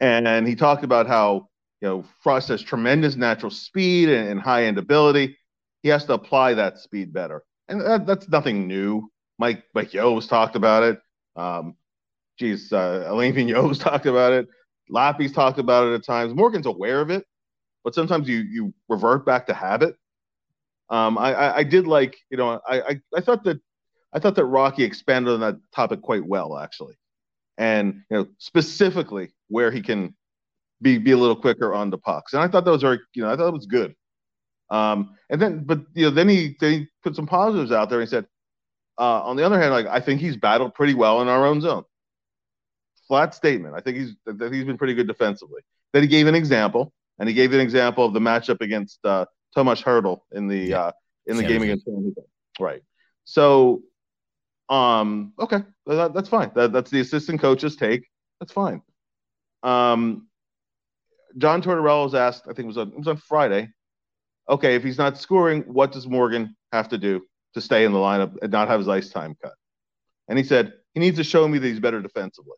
and 0.00 0.46
he 0.46 0.54
talked 0.54 0.84
about 0.84 1.06
how 1.06 1.48
you 1.80 1.88
know, 1.88 2.04
Frost 2.22 2.48
has 2.48 2.62
tremendous 2.62 3.16
natural 3.16 3.50
speed 3.50 4.08
and, 4.08 4.28
and 4.28 4.40
high 4.40 4.64
end 4.64 4.78
ability. 4.78 5.36
He 5.82 5.88
has 5.90 6.04
to 6.06 6.14
apply 6.14 6.54
that 6.54 6.78
speed 6.78 7.12
better, 7.12 7.44
and 7.68 7.80
that, 7.80 8.06
that's 8.06 8.28
nothing 8.28 8.66
new. 8.66 9.10
Mike 9.38 9.62
Mike 9.74 9.94
Yeo's 9.94 10.26
talked 10.26 10.56
about 10.56 10.82
it. 10.82 11.00
Um, 11.36 11.76
geez, 12.38 12.72
uh, 12.72 13.04
Alain 13.06 13.34
Vigneault's 13.34 13.78
talked 13.78 14.06
about 14.06 14.32
it. 14.32 14.48
Lappy's 14.90 15.32
talked 15.32 15.58
about 15.58 15.86
it 15.86 15.94
at 15.94 16.04
times. 16.04 16.34
Morgan's 16.34 16.66
aware 16.66 17.00
of 17.00 17.10
it, 17.10 17.24
but 17.84 17.94
sometimes 17.94 18.28
you 18.28 18.38
you 18.38 18.74
revert 18.88 19.24
back 19.24 19.46
to 19.46 19.54
habit. 19.54 19.94
Um, 20.90 21.18
I, 21.18 21.34
I, 21.34 21.56
I 21.58 21.62
did 21.64 21.86
like 21.86 22.16
you 22.30 22.36
know 22.36 22.60
I, 22.66 22.80
I 22.80 23.00
I 23.16 23.20
thought 23.20 23.44
that 23.44 23.60
I 24.12 24.18
thought 24.18 24.34
that 24.36 24.44
Rocky 24.44 24.84
expanded 24.84 25.34
on 25.34 25.40
that 25.40 25.56
topic 25.74 26.02
quite 26.02 26.26
well 26.26 26.58
actually, 26.58 26.94
and 27.56 28.02
you 28.10 28.16
know 28.16 28.26
specifically 28.38 29.30
where 29.48 29.70
he 29.70 29.82
can 29.82 30.14
be 30.80 30.98
be 30.98 31.12
a 31.12 31.16
little 31.16 31.36
quicker 31.36 31.74
on 31.74 31.90
the 31.90 31.98
pucks, 31.98 32.32
and 32.32 32.42
I 32.42 32.48
thought 32.48 32.64
that 32.64 32.70
was 32.70 32.82
very 32.82 33.00
you 33.14 33.22
know 33.22 33.30
I 33.30 33.36
thought 33.36 33.48
it 33.48 33.54
was 33.54 33.66
good. 33.66 33.94
Um, 34.70 35.16
and 35.30 35.40
then 35.40 35.64
but 35.64 35.80
you 35.94 36.06
know 36.06 36.10
then 36.10 36.28
he 36.28 36.56
then 36.60 36.72
he 36.72 36.88
put 37.02 37.16
some 37.16 37.26
positives 37.26 37.72
out 37.72 37.88
there. 37.88 38.00
And 38.00 38.08
he 38.08 38.10
said, 38.10 38.26
uh, 38.98 39.22
on 39.22 39.36
the 39.36 39.44
other 39.44 39.60
hand, 39.60 39.72
like 39.72 39.86
I 39.86 40.00
think 40.00 40.20
he's 40.20 40.36
battled 40.36 40.74
pretty 40.74 40.94
well 40.94 41.22
in 41.22 41.28
our 41.28 41.46
own 41.46 41.60
zone. 41.60 41.84
Flat 43.06 43.34
statement. 43.34 43.74
I 43.74 43.80
think 43.80 43.96
he's 43.96 44.14
that 44.26 44.52
he's 44.52 44.64
been 44.64 44.78
pretty 44.78 44.94
good 44.94 45.06
defensively. 45.06 45.62
Then 45.92 46.02
he 46.02 46.08
gave 46.08 46.26
an 46.26 46.34
example, 46.34 46.92
and 47.18 47.28
he 47.28 47.34
gave 47.34 47.52
an 47.52 47.60
example 47.60 48.04
of 48.04 48.12
the 48.12 48.20
matchup 48.20 48.60
against 48.60 48.98
uh, 49.04 49.24
Tomas 49.54 49.80
Hertl 49.80 50.20
in 50.32 50.48
the 50.48 50.58
yeah. 50.58 50.78
uh, 50.78 50.92
in 51.26 51.36
the 51.36 51.44
game 51.44 51.62
against 51.62 51.84
San 51.84 51.94
Jose. 51.94 52.28
Right. 52.60 52.82
So, 53.24 53.82
um, 54.68 55.32
okay, 55.38 55.58
that, 55.86 56.14
that's 56.14 56.28
fine. 56.28 56.50
That, 56.54 56.72
that's 56.72 56.90
the 56.90 57.00
assistant 57.00 57.40
coach's 57.40 57.76
take. 57.76 58.06
That's 58.40 58.52
fine. 58.52 58.82
Um, 59.62 60.28
John 61.36 61.62
Tortorella 61.62 62.04
was 62.04 62.14
asked, 62.14 62.44
I 62.44 62.52
think 62.52 62.60
it 62.60 62.66
was 62.66 62.78
on 62.78 62.88
it 62.88 62.98
was 62.98 63.08
on 63.08 63.16
Friday. 63.16 63.70
Okay, 64.48 64.74
if 64.74 64.82
he's 64.82 64.98
not 64.98 65.18
scoring, 65.18 65.62
what 65.62 65.92
does 65.92 66.06
Morgan 66.06 66.56
have 66.72 66.88
to 66.88 66.98
do 66.98 67.22
to 67.54 67.60
stay 67.60 67.84
in 67.84 67.92
the 67.92 67.98
lineup 67.98 68.36
and 68.42 68.50
not 68.50 68.68
have 68.68 68.80
his 68.80 68.88
ice 68.88 69.10
time 69.10 69.36
cut? 69.42 69.52
And 70.28 70.38
he 70.38 70.44
said 70.44 70.72
he 70.94 71.00
needs 71.00 71.16
to 71.18 71.24
show 71.24 71.46
me 71.46 71.58
that 71.58 71.66
he's 71.66 71.80
better 71.80 72.00
defensively. 72.00 72.56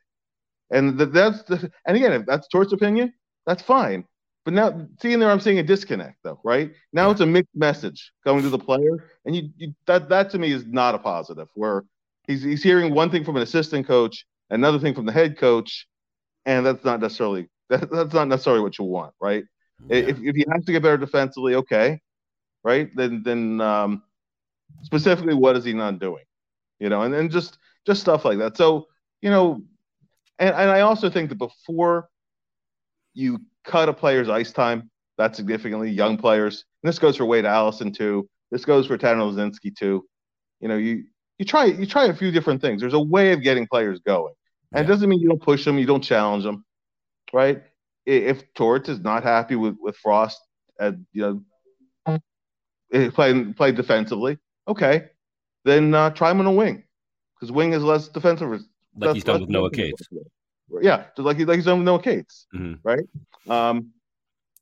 And 0.70 0.98
that's 0.98 1.42
the, 1.44 1.70
and 1.86 1.96
again, 1.96 2.12
if 2.12 2.26
that's 2.26 2.46
Tort's 2.48 2.72
opinion, 2.72 3.12
that's 3.44 3.62
fine. 3.62 4.04
But 4.44 4.54
now, 4.54 4.86
seeing 5.00 5.18
there, 5.18 5.30
I'm 5.30 5.40
seeing 5.40 5.58
a 5.58 5.62
disconnect, 5.62 6.16
though, 6.22 6.40
right? 6.44 6.72
Now 6.92 7.06
yeah. 7.06 7.12
it's 7.12 7.20
a 7.20 7.26
mixed 7.26 7.54
message 7.54 8.12
going 8.24 8.42
to 8.42 8.48
the 8.48 8.58
player, 8.58 9.08
and 9.24 9.36
you, 9.36 9.50
you, 9.56 9.74
that 9.86 10.08
that 10.08 10.30
to 10.30 10.38
me 10.38 10.52
is 10.52 10.64
not 10.64 10.94
a 10.94 10.98
positive. 10.98 11.48
Where 11.54 11.84
he's 12.30 12.42
he's 12.42 12.62
hearing 12.62 12.94
one 12.94 13.10
thing 13.10 13.24
from 13.24 13.36
an 13.36 13.42
assistant 13.42 13.86
coach, 13.86 14.24
another 14.50 14.78
thing 14.78 14.94
from 14.94 15.06
the 15.06 15.12
head 15.12 15.36
coach, 15.36 15.86
and 16.46 16.64
that's 16.64 16.84
not 16.84 17.00
necessarily 17.00 17.48
that, 17.68 17.90
that's 17.90 18.14
not 18.14 18.28
necessarily 18.28 18.62
what 18.62 18.78
you 18.78 18.84
want, 18.84 19.14
right? 19.20 19.44
Yeah. 19.88 19.96
If 19.96 20.18
if 20.22 20.36
he 20.36 20.44
has 20.52 20.64
to 20.64 20.72
get 20.72 20.82
better 20.82 20.96
defensively, 20.96 21.54
okay, 21.56 22.00
right? 22.62 22.88
Then 22.94 23.22
then 23.24 23.60
um, 23.60 24.02
specifically, 24.82 25.34
what 25.34 25.56
is 25.56 25.64
he 25.64 25.72
not 25.72 25.98
doing? 25.98 26.24
You 26.78 26.88
know, 26.88 27.02
and 27.02 27.12
then 27.12 27.28
just 27.28 27.58
just 27.86 28.00
stuff 28.00 28.24
like 28.24 28.38
that. 28.38 28.56
So 28.56 28.86
you 29.22 29.30
know, 29.30 29.62
and, 30.38 30.54
and 30.54 30.70
I 30.70 30.80
also 30.80 31.10
think 31.10 31.28
that 31.30 31.38
before 31.38 32.08
you 33.14 33.40
cut 33.64 33.88
a 33.88 33.92
player's 33.92 34.28
ice 34.28 34.52
time 34.52 34.90
that 35.18 35.36
significantly, 35.36 35.90
young 35.90 36.16
players, 36.16 36.64
and 36.82 36.88
this 36.88 36.98
goes 36.98 37.16
for 37.16 37.26
Wade 37.26 37.44
Allison 37.44 37.92
too. 37.92 38.28
This 38.50 38.64
goes 38.64 38.86
for 38.86 38.96
Tanner 38.96 39.22
Laczynski 39.22 39.74
too. 39.76 40.04
You 40.60 40.68
know, 40.68 40.76
you 40.76 41.04
you 41.40 41.46
try 41.46 41.64
you 41.64 41.86
try 41.86 42.04
a 42.04 42.14
few 42.14 42.30
different 42.30 42.60
things. 42.60 42.82
There's 42.82 42.92
a 42.92 43.00
way 43.00 43.32
of 43.32 43.42
getting 43.42 43.66
players 43.66 43.98
going, 44.00 44.34
and 44.72 44.80
yeah. 44.80 44.84
it 44.84 44.88
doesn't 44.88 45.08
mean 45.08 45.20
you 45.20 45.28
don't 45.28 45.40
push 45.40 45.64
them, 45.64 45.78
you 45.78 45.86
don't 45.86 46.02
challenge 46.02 46.44
them, 46.44 46.66
right? 47.32 47.62
If 48.04 48.52
Torts 48.52 48.90
is 48.90 49.00
not 49.00 49.22
happy 49.22 49.56
with 49.56 49.76
with 49.80 49.96
Frost, 49.96 50.38
at 50.78 50.96
you 51.14 51.42
know, 52.06 52.20
eh, 52.92 53.08
playing 53.08 53.54
play 53.54 53.72
defensively, 53.72 54.36
okay, 54.68 55.08
then 55.64 55.94
uh, 55.94 56.10
try 56.10 56.30
him 56.30 56.40
on 56.40 56.46
a 56.46 56.52
wing 56.52 56.84
because 57.34 57.50
wing 57.50 57.72
is 57.72 57.82
less 57.82 58.08
defensive 58.08 58.60
like 58.98 59.14
he's 59.14 59.24
done 59.24 59.40
with 59.40 59.48
Noah 59.48 59.70
Cates. 59.70 60.02
Yeah, 60.82 61.04
just 61.16 61.20
like, 61.20 61.38
he, 61.38 61.46
like 61.46 61.56
he's 61.56 61.64
done 61.64 61.78
with 61.78 61.86
Noah 61.86 62.02
Cates, 62.02 62.46
mm-hmm. 62.54 62.86
right? 62.86 63.06
Um, 63.48 63.92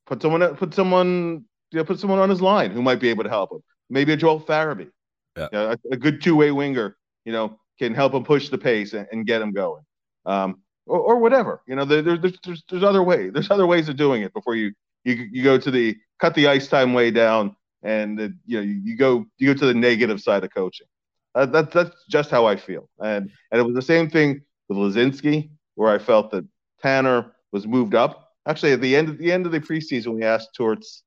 put 0.06 0.22
someone 0.22 0.54
put 0.54 0.74
someone 0.74 1.44
you 1.72 1.78
know, 1.78 1.84
put 1.84 1.98
someone 1.98 2.20
on 2.20 2.30
his 2.30 2.40
line 2.40 2.70
who 2.70 2.82
might 2.82 3.00
be 3.00 3.08
able 3.08 3.24
to 3.24 3.30
help 3.30 3.50
him. 3.50 3.64
Maybe 3.90 4.12
a 4.12 4.16
Joel 4.16 4.40
Farabee, 4.40 4.90
yeah. 5.38 5.48
You 5.52 5.58
know, 5.58 5.70
a, 5.70 5.78
a, 5.92 5.96
good 5.96 6.22
two 6.22 6.36
way 6.36 6.50
winger, 6.50 6.96
you 7.24 7.32
know, 7.32 7.58
can 7.78 7.94
help 7.94 8.14
him 8.14 8.24
push 8.24 8.48
the 8.48 8.58
pace 8.58 8.92
and, 8.92 9.06
and 9.12 9.26
get 9.26 9.40
him 9.40 9.52
going, 9.52 9.82
um, 10.26 10.62
or, 10.86 11.00
or 11.00 11.18
whatever. 11.18 11.62
You 11.66 11.76
know, 11.76 11.84
there, 11.84 12.02
there's 12.02 12.38
there's 12.44 12.64
there's 12.68 12.82
other 12.82 13.02
ways. 13.02 13.32
There's 13.32 13.50
other 13.50 13.66
ways 13.66 13.88
of 13.88 13.96
doing 13.96 14.22
it 14.22 14.32
before 14.32 14.56
you 14.56 14.72
you 15.04 15.28
you 15.30 15.42
go 15.42 15.58
to 15.58 15.70
the 15.70 15.96
cut 16.20 16.34
the 16.34 16.48
ice 16.48 16.68
time 16.68 16.92
way 16.92 17.10
down 17.10 17.54
and 17.82 18.18
the, 18.18 18.34
you 18.46 18.58
know 18.58 18.64
you, 18.64 18.80
you 18.84 18.96
go 18.96 19.26
you 19.38 19.52
go 19.52 19.58
to 19.58 19.66
the 19.66 19.74
negative 19.74 20.20
side 20.20 20.44
of 20.44 20.52
coaching. 20.52 20.86
Uh, 21.34 21.46
that, 21.46 21.70
that's 21.70 22.04
just 22.08 22.30
how 22.30 22.46
I 22.46 22.56
feel. 22.56 22.88
And 22.98 23.30
and 23.50 23.60
it 23.60 23.64
was 23.64 23.74
the 23.74 23.82
same 23.82 24.10
thing 24.10 24.42
with 24.68 24.78
Laczynski, 24.78 25.50
where 25.74 25.92
I 25.92 25.98
felt 25.98 26.30
that 26.32 26.44
Tanner 26.82 27.32
was 27.52 27.66
moved 27.66 27.94
up. 27.94 28.32
Actually, 28.46 28.72
at 28.72 28.80
the 28.80 28.96
end 28.96 29.08
of 29.08 29.18
the 29.18 29.30
end 29.30 29.46
of 29.46 29.52
the 29.52 29.60
preseason, 29.60 30.14
we 30.14 30.24
asked 30.24 30.50
Torts, 30.56 31.02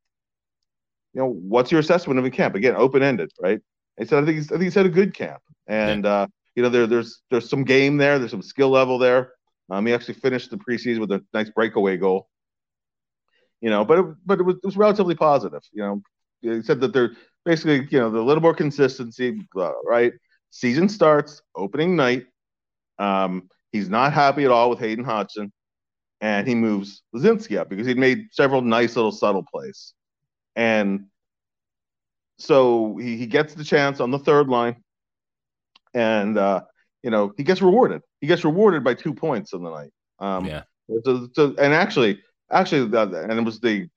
you 1.14 1.22
know, 1.22 1.28
what's 1.28 1.72
your 1.72 1.80
assessment 1.80 2.20
of 2.20 2.26
a 2.26 2.30
camp? 2.30 2.56
Again, 2.56 2.76
open 2.76 3.04
ended, 3.04 3.32
right? 3.42 3.60
He 4.02 4.08
said, 4.08 4.24
I 4.24 4.26
think 4.26 4.38
he's, 4.38 4.48
I 4.48 4.56
think 4.56 4.64
he's 4.64 4.74
had 4.74 4.88
a 4.88 4.90
good 4.90 5.14
camp, 5.14 5.42
and 5.68 6.06
yeah. 6.06 6.12
uh, 6.12 6.28
you 6.56 6.64
know, 6.64 6.70
there 6.70 6.88
there's 6.88 7.22
there's 7.30 7.48
some 7.48 7.64
game 7.64 7.98
there, 7.98 8.18
there's 8.18 8.32
some 8.32 8.42
skill 8.42 8.70
level 8.70 8.98
there. 8.98 9.34
Um, 9.70 9.86
he 9.86 9.94
actually 9.94 10.16
finished 10.16 10.50
the 10.50 10.58
preseason 10.58 11.00
with 11.00 11.12
a 11.12 11.24
nice 11.36 11.52
breakaway 11.52 11.98
goal. 11.98 12.28
You 13.62 13.70
know, 13.70 13.86
but 13.86 14.00
it, 14.00 14.06
but 14.26 14.40
it 14.40 14.44
was, 14.44 14.56
it 14.56 14.66
was 14.66 14.76
relatively 14.76 15.14
positive. 15.14 15.62
You 15.72 15.84
know, 15.84 16.02
he 16.42 16.64
said 16.64 16.82
that 16.82 16.94
they're 16.94 17.12
basically, 17.46 17.88
you 17.92 18.00
know, 18.00 18.08
a 18.08 18.26
little 18.26 18.42
more 18.42 18.56
consistency, 18.56 19.48
uh, 19.56 19.74
right? 19.86 20.14
Season 20.50 20.90
starts 20.90 21.44
opening 21.56 21.96
night. 21.96 22.26
Um, 22.98 23.50
he's 23.72 23.88
not 23.88 24.14
happy 24.14 24.46
at 24.46 24.52
all 24.52 24.72
with 24.72 24.80
Hayden 24.80 25.06
Hodgson, 25.06 25.54
and 26.22 26.48
he 26.48 26.56
moves 26.56 27.04
Laczynski 27.16 27.60
up 27.60 27.70
because 27.70 27.86
he'd 27.86 28.00
made 28.00 28.30
several 28.32 28.64
nice 28.64 28.96
little 28.96 29.12
subtle 29.12 29.44
plays. 29.44 29.94
And 30.56 31.06
so 32.42 32.98
he, 32.98 33.18
he 33.18 33.28
gets 33.28 33.54
the 33.54 33.64
chance 33.64 34.00
on 34.00 34.12
the 34.12 34.20
third 34.20 34.48
line, 34.48 34.78
and 35.94 36.38
uh, 36.38 36.62
you 37.04 37.12
know 37.12 37.34
he 37.38 37.44
gets 37.44 37.62
rewarded. 37.62 38.02
He 38.20 38.28
gets 38.28 38.44
rewarded 38.44 38.84
by 38.84 38.96
two 38.96 39.14
points 39.14 39.54
in 39.54 39.64
the 39.64 39.70
night. 39.70 39.92
Um, 40.20 40.46
yeah. 40.46 40.64
So, 41.06 41.30
so, 41.34 41.56
and 41.58 41.74
actually, 41.74 42.22
actually, 42.52 42.82
and 42.82 43.32
it 43.32 43.44
was 43.44 43.60
the 43.60 43.88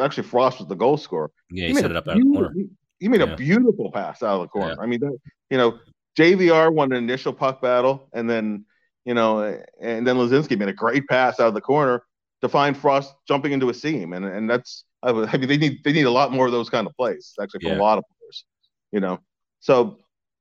actually 0.00 0.24
Frost 0.24 0.58
was 0.58 0.68
the 0.68 0.74
goal 0.74 0.96
scorer. 0.96 1.30
Yeah, 1.50 1.68
he, 1.68 1.74
he 1.74 1.78
set 1.78 1.90
it 1.90 1.96
up 1.96 2.08
out 2.08 2.16
of 2.16 2.22
the 2.22 2.32
corner. 2.32 2.52
He, 2.54 2.66
he 2.98 3.08
made 3.08 3.20
yeah. 3.20 3.32
a 3.32 3.36
beautiful 3.36 3.92
pass 3.92 4.22
out 4.22 4.36
of 4.36 4.42
the 4.42 4.48
corner. 4.48 4.74
Yeah. 4.76 4.82
I 4.82 4.86
mean, 4.86 5.00
that, 5.00 5.16
you 5.50 5.58
know, 5.58 5.78
JVR 6.18 6.72
won 6.72 6.92
an 6.92 6.98
initial 6.98 7.32
puck 7.32 7.60
battle, 7.60 8.08
and 8.12 8.28
then 8.28 8.64
you 9.04 9.14
know, 9.14 9.40
and 9.80 10.06
then 10.06 10.16
Laczynski 10.16 10.58
made 10.58 10.68
a 10.68 10.72
great 10.72 11.06
pass 11.06 11.38
out 11.38 11.48
of 11.48 11.54
the 11.54 11.60
corner 11.60 12.02
to 12.40 12.48
find 12.48 12.76
Frost 12.76 13.14
jumping 13.28 13.52
into 13.52 13.68
a 13.68 13.74
seam, 13.74 14.12
and 14.12 14.24
and 14.24 14.48
that's 14.48 14.84
I 15.06 15.36
mean 15.36 15.48
they 15.48 15.56
need 15.56 15.82
they 15.84 15.92
need 15.92 16.02
a 16.06 16.10
lot 16.10 16.32
more 16.32 16.46
of 16.46 16.52
those 16.52 16.68
kind 16.68 16.86
of 16.86 16.94
plays 16.96 17.34
actually 17.40 17.60
from 17.60 17.72
yeah. 17.72 17.78
a 17.78 17.82
lot 17.82 17.98
of 17.98 18.04
players, 18.18 18.44
you 18.92 19.00
know. 19.00 19.20
So, 19.60 19.98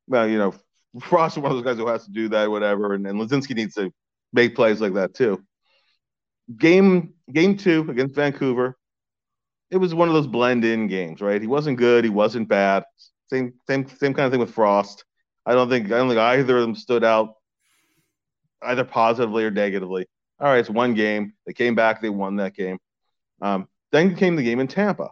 well, 0.08 0.28
you 0.28 0.38
know, 0.38 0.54
Frost 1.02 1.38
is 1.38 1.44
one 1.44 1.52
of 1.52 1.58
those 1.58 1.66
guys 1.66 1.78
who 1.78 1.88
has 1.88 2.06
to 2.06 2.12
do 2.12 2.30
that, 2.30 2.50
whatever, 2.50 2.94
and, 2.94 3.06
and 3.08 3.20
Laczynski 3.20 3.56
needs 3.56 3.76
to 3.76 3.92
make 4.34 4.56
plays 4.56 4.82
like 4.82 4.94
that 4.96 5.14
too. 5.14 5.44
Game 6.58 7.14
game 7.32 7.58
two 7.58 7.88
against 7.90 8.16
Vancouver, 8.16 8.78
it 9.72 9.78
was 9.78 9.94
one 9.94 10.08
of 10.08 10.14
those 10.14 10.28
blend 10.28 10.64
in 10.64 10.88
games, 10.88 11.22
right? 11.22 11.42
He 11.42 11.48
wasn't 11.48 11.78
good, 11.78 12.04
he 12.04 12.10
wasn't 12.10 12.48
bad. 12.48 12.84
Same 13.30 13.54
same 13.68 13.88
same 13.88 14.14
kind 14.14 14.26
of 14.26 14.32
thing 14.32 14.40
with 14.40 14.54
Frost. 14.54 15.04
I 15.46 15.54
don't 15.54 15.70
think 15.70 15.88
I 15.88 15.98
don't 15.98 16.08
think 16.08 16.20
either 16.20 16.58
of 16.58 16.62
them 16.62 16.76
stood 16.76 17.04
out 17.04 17.36
either 18.62 18.84
positively 18.84 19.44
or 19.44 19.52
negatively. 19.52 20.06
All 20.40 20.48
right, 20.48 20.60
it's 20.60 20.70
one 20.70 20.94
game. 20.94 21.34
They 21.46 21.54
came 21.54 21.76
back, 21.76 22.02
they 22.02 22.10
won 22.10 22.38
that 22.38 22.56
game. 22.56 22.78
Um, 23.42 23.68
then 23.96 24.16
came 24.16 24.36
the 24.36 24.44
game 24.44 24.60
in 24.60 24.68
Tampa, 24.68 25.10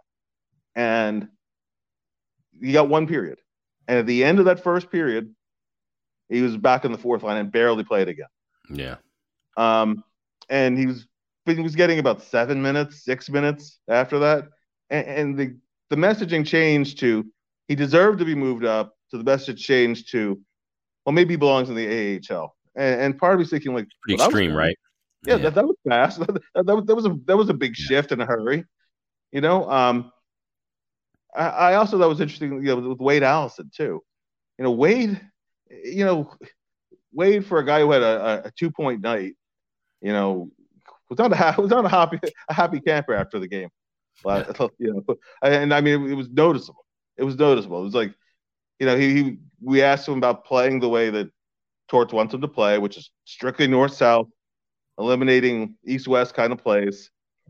and 0.75 1.28
you 2.60 2.74
got 2.74 2.90
one 2.90 3.08
period. 3.08 3.40
And 3.88 4.00
at 4.00 4.06
the 4.06 4.24
end 4.24 4.40
of 4.40 4.46
that 4.46 4.63
first 4.63 4.92
period, 4.92 5.34
he 6.30 6.42
was 6.42 6.58
back 6.58 6.86
in 6.86 6.92
the 6.92 6.98
fourth 6.98 7.24
line 7.24 7.38
and 7.38 7.52
barely 7.52 7.84
played 7.84 8.08
again. 8.08 8.28
Yeah. 8.70 8.96
Um, 9.58 10.04
and 10.50 10.78
he 10.78 10.86
was 10.86 11.08
he 11.46 11.60
was 11.60 11.75
getting 11.75 12.00
about 12.00 12.22
seven 12.24 12.62
minutes, 12.62 13.04
six 13.04 13.30
minutes 13.30 13.80
after 13.88 14.20
that, 14.20 14.46
and, 14.90 15.08
and 15.08 15.38
the 15.38 15.58
the 15.90 15.96
messaging 15.96 16.46
changed 16.46 17.00
to 17.00 17.25
he 17.68 17.75
deserved 17.75 18.20
to 18.20 18.25
be 18.25 18.36
moved 18.36 18.66
up. 18.66 18.96
To 19.12 19.18
the 19.18 19.24
message 19.24 19.63
changed 19.63 20.12
to, 20.12 20.42
well, 21.06 21.13
maybe 21.13 21.34
he 21.34 21.38
belongs 21.38 21.70
in 21.70 21.75
the 21.75 22.20
AHL. 22.32 22.56
And, 22.75 23.02
and 23.02 23.18
part 23.18 23.36
of 23.36 23.40
me 23.40 23.46
thinking 23.46 23.75
like 23.75 23.88
well, 24.08 24.16
extreme, 24.16 24.52
was, 24.52 24.58
right? 24.58 24.78
Yeah, 25.25 25.36
yeah. 25.36 25.44
That, 25.44 25.56
that 25.56 25.68
was 25.68 25.75
fast. 25.88 26.20
that, 26.20 26.42
that, 26.53 26.75
was, 26.75 26.86
that 26.86 26.96
was 26.96 27.06
a 27.06 27.18
that 27.25 27.38
was 27.38 27.50
a 27.50 27.53
big 27.53 27.77
yeah. 27.77 27.86
shift 27.86 28.12
in 28.12 28.22
a 28.22 28.25
hurry. 28.25 28.65
You 29.32 29.42
know, 29.42 29.70
um, 29.70 30.12
I, 31.36 31.48
I 31.48 31.75
also 31.75 31.98
thought 31.98 32.10
was 32.10 32.22
interesting. 32.22 32.63
You 32.63 32.75
know, 32.75 32.89
with 32.89 33.00
Wade 33.00 33.24
Allison 33.24 33.72
too. 33.75 34.01
You 34.58 34.63
know, 34.63 34.72
Wade. 34.72 35.20
You 35.70 36.06
know, 36.06 36.32
Wade 37.13 37.46
for 37.46 37.58
a 37.58 37.65
guy 37.65 37.80
who 37.82 37.92
had 37.92 38.03
a, 38.03 38.44
a 38.46 38.51
two 38.51 38.72
point 38.72 39.01
night. 39.01 39.34
You 40.01 40.12
know, 40.12 40.51
was 41.10 41.30
not 41.30 41.58
a 41.58 41.62
was 41.62 41.70
not 41.70 41.86
a 41.86 41.89
happy 41.89 42.20
a 42.50 42.53
happy 42.53 42.80
camper 42.80 43.13
after 43.13 43.39
the 43.39 43.48
game. 43.48 43.70
Yeah. 44.25 44.46
you 44.77 44.94
know, 44.94 45.15
and 45.42 45.74
I 45.74 45.82
mean 45.82 46.08
it 46.10 46.13
was 46.13 46.30
noticeable. 46.30 46.86
It 47.18 47.24
was 47.24 47.36
noticeable. 47.36 47.82
It 47.82 47.86
was 47.86 47.96
like, 47.96 48.13
you 48.80 48.86
know, 48.86 48.96
he, 48.96 49.13
he 49.13 49.38
we 49.60 49.82
asked 49.82 50.08
him 50.08 50.18
about 50.18 50.46
playing 50.46 50.80
the 50.80 50.88
way 50.88 51.10
that 51.10 51.30
Torts 51.89 52.13
wants 52.13 52.34
him 52.34 52.42
to 52.42 52.48
play, 52.48 52.77
which 52.77 52.96
is 52.96 53.12
strictly 53.25 53.68
north 53.68 53.94
south, 53.94 54.27
eliminating 54.98 55.76
east 55.86 56.08
west 56.08 56.34
kind 56.34 56.52
of 56.52 56.60
plays. 56.60 57.10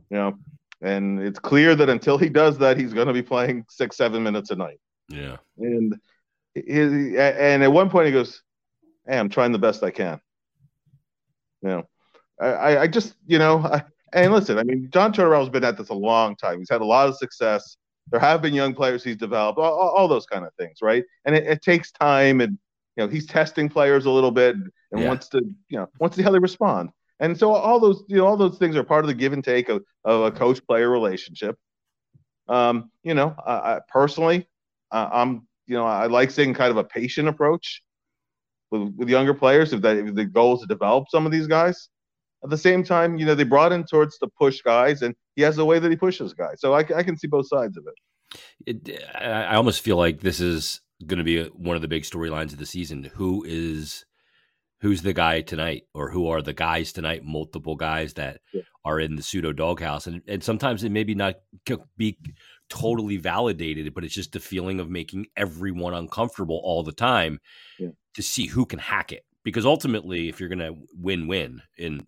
You 0.09 0.17
know, 0.17 0.37
and 0.81 1.19
it's 1.21 1.39
clear 1.39 1.75
that 1.75 1.89
until 1.89 2.17
he 2.17 2.29
does 2.29 2.57
that, 2.59 2.77
he's 2.77 2.93
going 2.93 3.07
to 3.07 3.13
be 3.13 3.21
playing 3.21 3.65
six 3.69 3.95
seven 3.95 4.23
minutes 4.23 4.51
a 4.51 4.55
night. 4.55 4.79
Yeah, 5.09 5.37
and 5.57 5.95
he, 6.53 7.17
and 7.17 7.63
at 7.63 7.71
one 7.71 7.89
point 7.89 8.07
he 8.07 8.11
goes, 8.11 8.41
"Hey, 9.07 9.17
I'm 9.17 9.29
trying 9.29 9.51
the 9.51 9.59
best 9.59 9.83
I 9.83 9.91
can." 9.91 10.19
You 11.61 11.69
know, 11.69 11.83
I, 12.39 12.77
I 12.79 12.87
just, 12.87 13.15
you 13.25 13.39
know, 13.39 13.59
I, 13.59 13.83
and 14.13 14.33
listen, 14.33 14.57
I 14.57 14.63
mean, 14.63 14.89
John 14.91 15.13
Tortorella's 15.13 15.49
been 15.49 15.63
at 15.63 15.77
this 15.77 15.89
a 15.89 15.93
long 15.93 16.35
time. 16.35 16.59
He's 16.59 16.69
had 16.69 16.81
a 16.81 16.85
lot 16.85 17.07
of 17.07 17.17
success. 17.17 17.77
There 18.11 18.19
have 18.19 18.41
been 18.41 18.53
young 18.53 18.73
players 18.73 19.03
he's 19.03 19.15
developed, 19.15 19.57
all, 19.59 19.73
all 19.73 20.07
those 20.07 20.25
kind 20.25 20.45
of 20.45 20.53
things, 20.55 20.79
right? 20.81 21.05
And 21.25 21.35
it, 21.35 21.45
it, 21.47 21.61
takes 21.61 21.91
time, 21.91 22.41
and 22.41 22.57
you 22.97 23.03
know, 23.03 23.07
he's 23.07 23.25
testing 23.25 23.69
players 23.69 24.05
a 24.05 24.11
little 24.11 24.31
bit 24.31 24.55
and 24.55 24.73
yeah. 25.01 25.07
wants 25.07 25.29
to, 25.29 25.37
you 25.69 25.77
know, 25.77 25.89
wants 25.99 26.15
to 26.15 26.21
see 26.21 26.23
how 26.23 26.31
they 26.31 26.39
respond. 26.39 26.89
And 27.23 27.39
so 27.39 27.53
all 27.53 27.79
those, 27.79 28.03
you 28.09 28.17
know, 28.17 28.27
all 28.27 28.35
those 28.35 28.57
things 28.57 28.75
are 28.75 28.83
part 28.83 29.05
of 29.05 29.07
the 29.07 29.13
give 29.13 29.31
and 29.31 29.41
take 29.41 29.69
of, 29.69 29.81
of 30.03 30.23
a 30.25 30.31
coach-player 30.31 30.89
relationship. 30.89 31.55
Um, 32.49 32.91
you 33.01 33.13
know, 33.13 33.33
I, 33.47 33.53
I 33.53 33.79
personally, 33.87 34.45
uh, 34.91 35.07
I'm, 35.09 35.47
you 35.65 35.75
know, 35.77 35.85
I 35.85 36.07
like 36.07 36.31
seeing 36.31 36.53
kind 36.53 36.69
of 36.69 36.75
a 36.75 36.83
patient 36.83 37.29
approach 37.29 37.81
with, 38.71 38.93
with 38.97 39.07
younger 39.07 39.33
players 39.33 39.71
if 39.71 39.81
that 39.83 39.95
if 39.95 40.13
the 40.13 40.25
goal 40.25 40.55
is 40.55 40.61
to 40.61 40.67
develop 40.67 41.05
some 41.09 41.25
of 41.25 41.31
these 41.31 41.47
guys. 41.47 41.87
At 42.43 42.49
the 42.49 42.57
same 42.57 42.83
time, 42.83 43.17
you 43.17 43.25
know, 43.25 43.35
they 43.35 43.45
brought 43.45 43.71
in 43.71 43.85
Torts 43.85 44.19
to 44.19 44.27
push 44.37 44.59
guys, 44.61 45.01
and 45.01 45.15
he 45.37 45.43
has 45.43 45.57
a 45.57 45.63
way 45.63 45.79
that 45.79 45.89
he 45.89 45.95
pushes 45.95 46.33
guys. 46.33 46.59
So 46.59 46.73
I, 46.73 46.79
I 46.79 47.03
can 47.03 47.17
see 47.17 47.27
both 47.27 47.47
sides 47.47 47.77
of 47.77 47.85
it. 48.65 48.89
it 48.89 48.99
I 49.15 49.55
almost 49.55 49.79
feel 49.79 49.95
like 49.95 50.19
this 50.19 50.41
is 50.41 50.81
going 51.07 51.19
to 51.19 51.23
be 51.23 51.45
one 51.45 51.77
of 51.77 51.81
the 51.81 51.87
big 51.87 52.03
storylines 52.03 52.51
of 52.51 52.57
the 52.57 52.65
season. 52.65 53.05
Who 53.15 53.45
is 53.47 54.03
who's 54.83 55.01
the 55.01 55.13
guy 55.13 55.39
tonight, 55.39 55.83
or 55.93 56.11
who 56.11 56.27
are 56.27 56.41
the 56.41 56.53
guys 56.53 56.91
tonight? 56.91 57.23
Multiple 57.23 57.75
guys 57.75 58.15
that 58.15 58.41
yeah. 58.53 58.63
are 58.83 58.99
in 58.99 59.15
the 59.15 59.23
pseudo 59.23 59.53
doghouse, 59.53 60.05
and 60.05 60.21
and 60.27 60.43
sometimes 60.43 60.83
it 60.83 60.91
maybe 60.91 61.15
not 61.15 61.35
be 61.97 62.19
totally 62.69 63.17
validated, 63.17 63.93
but 63.93 64.03
it's 64.03 64.13
just 64.13 64.33
the 64.33 64.39
feeling 64.39 64.81
of 64.81 64.89
making 64.89 65.25
everyone 65.37 65.93
uncomfortable 65.93 66.59
all 66.63 66.83
the 66.83 66.91
time 66.91 67.39
yeah. 67.79 67.89
to 68.13 68.21
see 68.21 68.45
who 68.47 68.65
can 68.65 68.79
hack 68.79 69.13
it. 69.13 69.23
Because 69.43 69.65
ultimately, 69.65 70.27
if 70.27 70.39
you're 70.39 70.49
going 70.49 70.59
to 70.59 70.75
win 70.93 71.27
win 71.27 71.61
in 71.77 72.05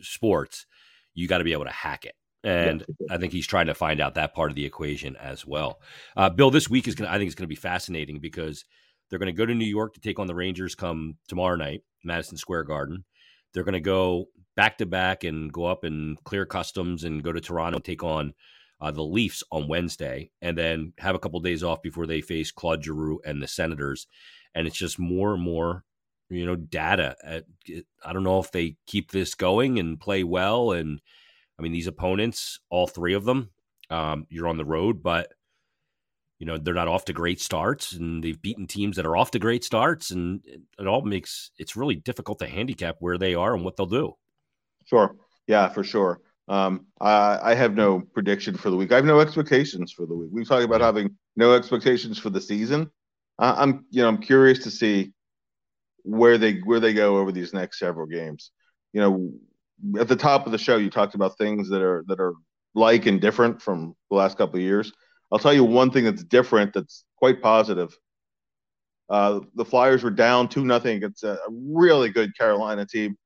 sports, 0.00 0.66
you 1.14 1.28
got 1.28 1.38
to 1.38 1.44
be 1.44 1.52
able 1.52 1.64
to 1.64 1.70
hack 1.70 2.04
it. 2.04 2.16
And 2.44 2.84
yeah. 2.98 3.14
I 3.14 3.18
think 3.18 3.32
he's 3.32 3.46
trying 3.46 3.66
to 3.66 3.74
find 3.74 4.00
out 4.00 4.14
that 4.14 4.34
part 4.34 4.50
of 4.50 4.56
the 4.56 4.64
equation 4.64 5.14
as 5.14 5.46
well. 5.46 5.80
Uh, 6.16 6.30
Bill, 6.30 6.50
this 6.50 6.68
week 6.68 6.88
is 6.88 6.96
going 6.96 7.08
to, 7.08 7.14
I 7.14 7.18
think 7.18 7.28
it's 7.28 7.36
going 7.36 7.46
to 7.46 7.48
be 7.48 7.54
fascinating 7.54 8.18
because 8.18 8.64
they're 9.12 9.18
going 9.18 9.26
to 9.26 9.32
go 9.38 9.44
to 9.44 9.54
New 9.54 9.66
York 9.66 9.92
to 9.92 10.00
take 10.00 10.18
on 10.18 10.26
the 10.26 10.34
Rangers 10.34 10.74
come 10.74 11.18
tomorrow 11.28 11.54
night, 11.54 11.82
Madison 12.02 12.38
Square 12.38 12.64
Garden. 12.64 13.04
They're 13.52 13.62
going 13.62 13.74
to 13.74 13.80
go 13.80 14.28
back 14.56 14.78
to 14.78 14.86
back 14.86 15.22
and 15.22 15.52
go 15.52 15.66
up 15.66 15.84
and 15.84 16.16
clear 16.24 16.46
customs 16.46 17.04
and 17.04 17.22
go 17.22 17.30
to 17.30 17.38
Toronto 17.38 17.76
and 17.76 17.84
take 17.84 18.02
on 18.02 18.32
uh, 18.80 18.90
the 18.90 19.02
Leafs 19.02 19.44
on 19.52 19.68
Wednesday, 19.68 20.30
and 20.40 20.56
then 20.56 20.94
have 20.98 21.14
a 21.14 21.18
couple 21.18 21.36
of 21.36 21.44
days 21.44 21.62
off 21.62 21.82
before 21.82 22.06
they 22.06 22.22
face 22.22 22.50
Claude 22.50 22.82
Giroux 22.82 23.20
and 23.22 23.42
the 23.42 23.46
Senators. 23.46 24.06
And 24.54 24.66
it's 24.66 24.78
just 24.78 24.98
more 24.98 25.34
and 25.34 25.42
more 25.42 25.84
you 26.30 26.46
know, 26.46 26.56
data. 26.56 27.14
I 28.02 28.12
don't 28.14 28.24
know 28.24 28.38
if 28.38 28.50
they 28.50 28.76
keep 28.86 29.10
this 29.10 29.34
going 29.34 29.78
and 29.78 30.00
play 30.00 30.24
well. 30.24 30.72
And 30.72 31.02
I 31.58 31.62
mean, 31.62 31.72
these 31.72 31.86
opponents, 31.86 32.60
all 32.70 32.86
three 32.86 33.12
of 33.12 33.26
them, 33.26 33.50
um, 33.90 34.26
you're 34.30 34.48
on 34.48 34.56
the 34.56 34.64
road, 34.64 35.02
but 35.02 35.34
you 36.42 36.46
know 36.46 36.58
they're 36.58 36.74
not 36.74 36.88
off 36.88 37.04
to 37.04 37.12
great 37.12 37.40
starts, 37.40 37.92
and 37.92 38.24
they've 38.24 38.42
beaten 38.42 38.66
teams 38.66 38.96
that 38.96 39.06
are 39.06 39.16
off 39.16 39.30
to 39.30 39.38
great 39.38 39.62
starts, 39.62 40.10
and 40.10 40.44
it 40.76 40.88
all 40.88 41.02
makes 41.02 41.52
it's 41.56 41.76
really 41.76 41.94
difficult 41.94 42.40
to 42.40 42.48
handicap 42.48 42.96
where 42.98 43.16
they 43.16 43.36
are 43.36 43.54
and 43.54 43.64
what 43.64 43.76
they'll 43.76 43.86
do. 43.86 44.14
Sure, 44.86 45.14
yeah, 45.46 45.68
for 45.68 45.84
sure. 45.84 46.20
Um, 46.48 46.86
I, 47.00 47.38
I 47.40 47.54
have 47.54 47.76
no 47.76 48.00
prediction 48.00 48.56
for 48.56 48.70
the 48.70 48.76
week. 48.76 48.90
I 48.90 48.96
have 48.96 49.04
no 49.04 49.20
expectations 49.20 49.92
for 49.92 50.04
the 50.04 50.16
week. 50.16 50.30
We've 50.32 50.48
talked 50.48 50.64
about 50.64 50.80
having 50.80 51.16
no 51.36 51.54
expectations 51.54 52.18
for 52.18 52.30
the 52.30 52.40
season. 52.40 52.90
I'm, 53.38 53.86
you 53.90 54.02
know, 54.02 54.08
I'm 54.08 54.18
curious 54.18 54.64
to 54.64 54.70
see 54.72 55.12
where 56.02 56.38
they 56.38 56.54
where 56.64 56.80
they 56.80 56.92
go 56.92 57.18
over 57.18 57.30
these 57.30 57.54
next 57.54 57.78
several 57.78 58.08
games. 58.08 58.50
You 58.92 59.00
know, 59.00 60.00
at 60.00 60.08
the 60.08 60.16
top 60.16 60.46
of 60.46 60.50
the 60.50 60.58
show, 60.58 60.76
you 60.76 60.90
talked 60.90 61.14
about 61.14 61.38
things 61.38 61.68
that 61.68 61.82
are 61.82 62.02
that 62.08 62.18
are 62.18 62.34
like 62.74 63.06
and 63.06 63.20
different 63.20 63.62
from 63.62 63.94
the 64.10 64.16
last 64.16 64.36
couple 64.36 64.56
of 64.56 64.62
years. 64.62 64.92
I'll 65.32 65.38
tell 65.38 65.54
you 65.54 65.64
one 65.64 65.90
thing 65.90 66.04
that's 66.04 66.22
different 66.22 66.74
that's 66.74 67.04
quite 67.16 67.40
positive. 67.40 67.96
Uh, 69.08 69.40
the 69.54 69.64
Flyers 69.64 70.02
were 70.02 70.10
down 70.10 70.48
two 70.48 70.64
nothing 70.64 70.96
against 70.96 71.24
a 71.24 71.38
really 71.48 72.10
good 72.10 72.36
Carolina 72.36 72.86
team. 72.86 73.16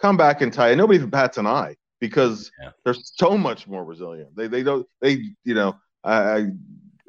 Come 0.00 0.16
back 0.16 0.42
and 0.42 0.52
tie. 0.52 0.74
Nobody 0.74 0.98
even 0.98 1.10
bats 1.10 1.38
an 1.38 1.46
eye 1.46 1.76
because 2.00 2.50
yeah. 2.60 2.70
they're 2.84 2.94
so 2.94 3.38
much 3.38 3.68
more 3.68 3.84
resilient. 3.84 4.34
They 4.36 4.48
they 4.48 4.62
don't 4.62 4.86
they 5.00 5.30
you 5.44 5.54
know 5.54 5.76
I, 6.02 6.14
I 6.14 6.36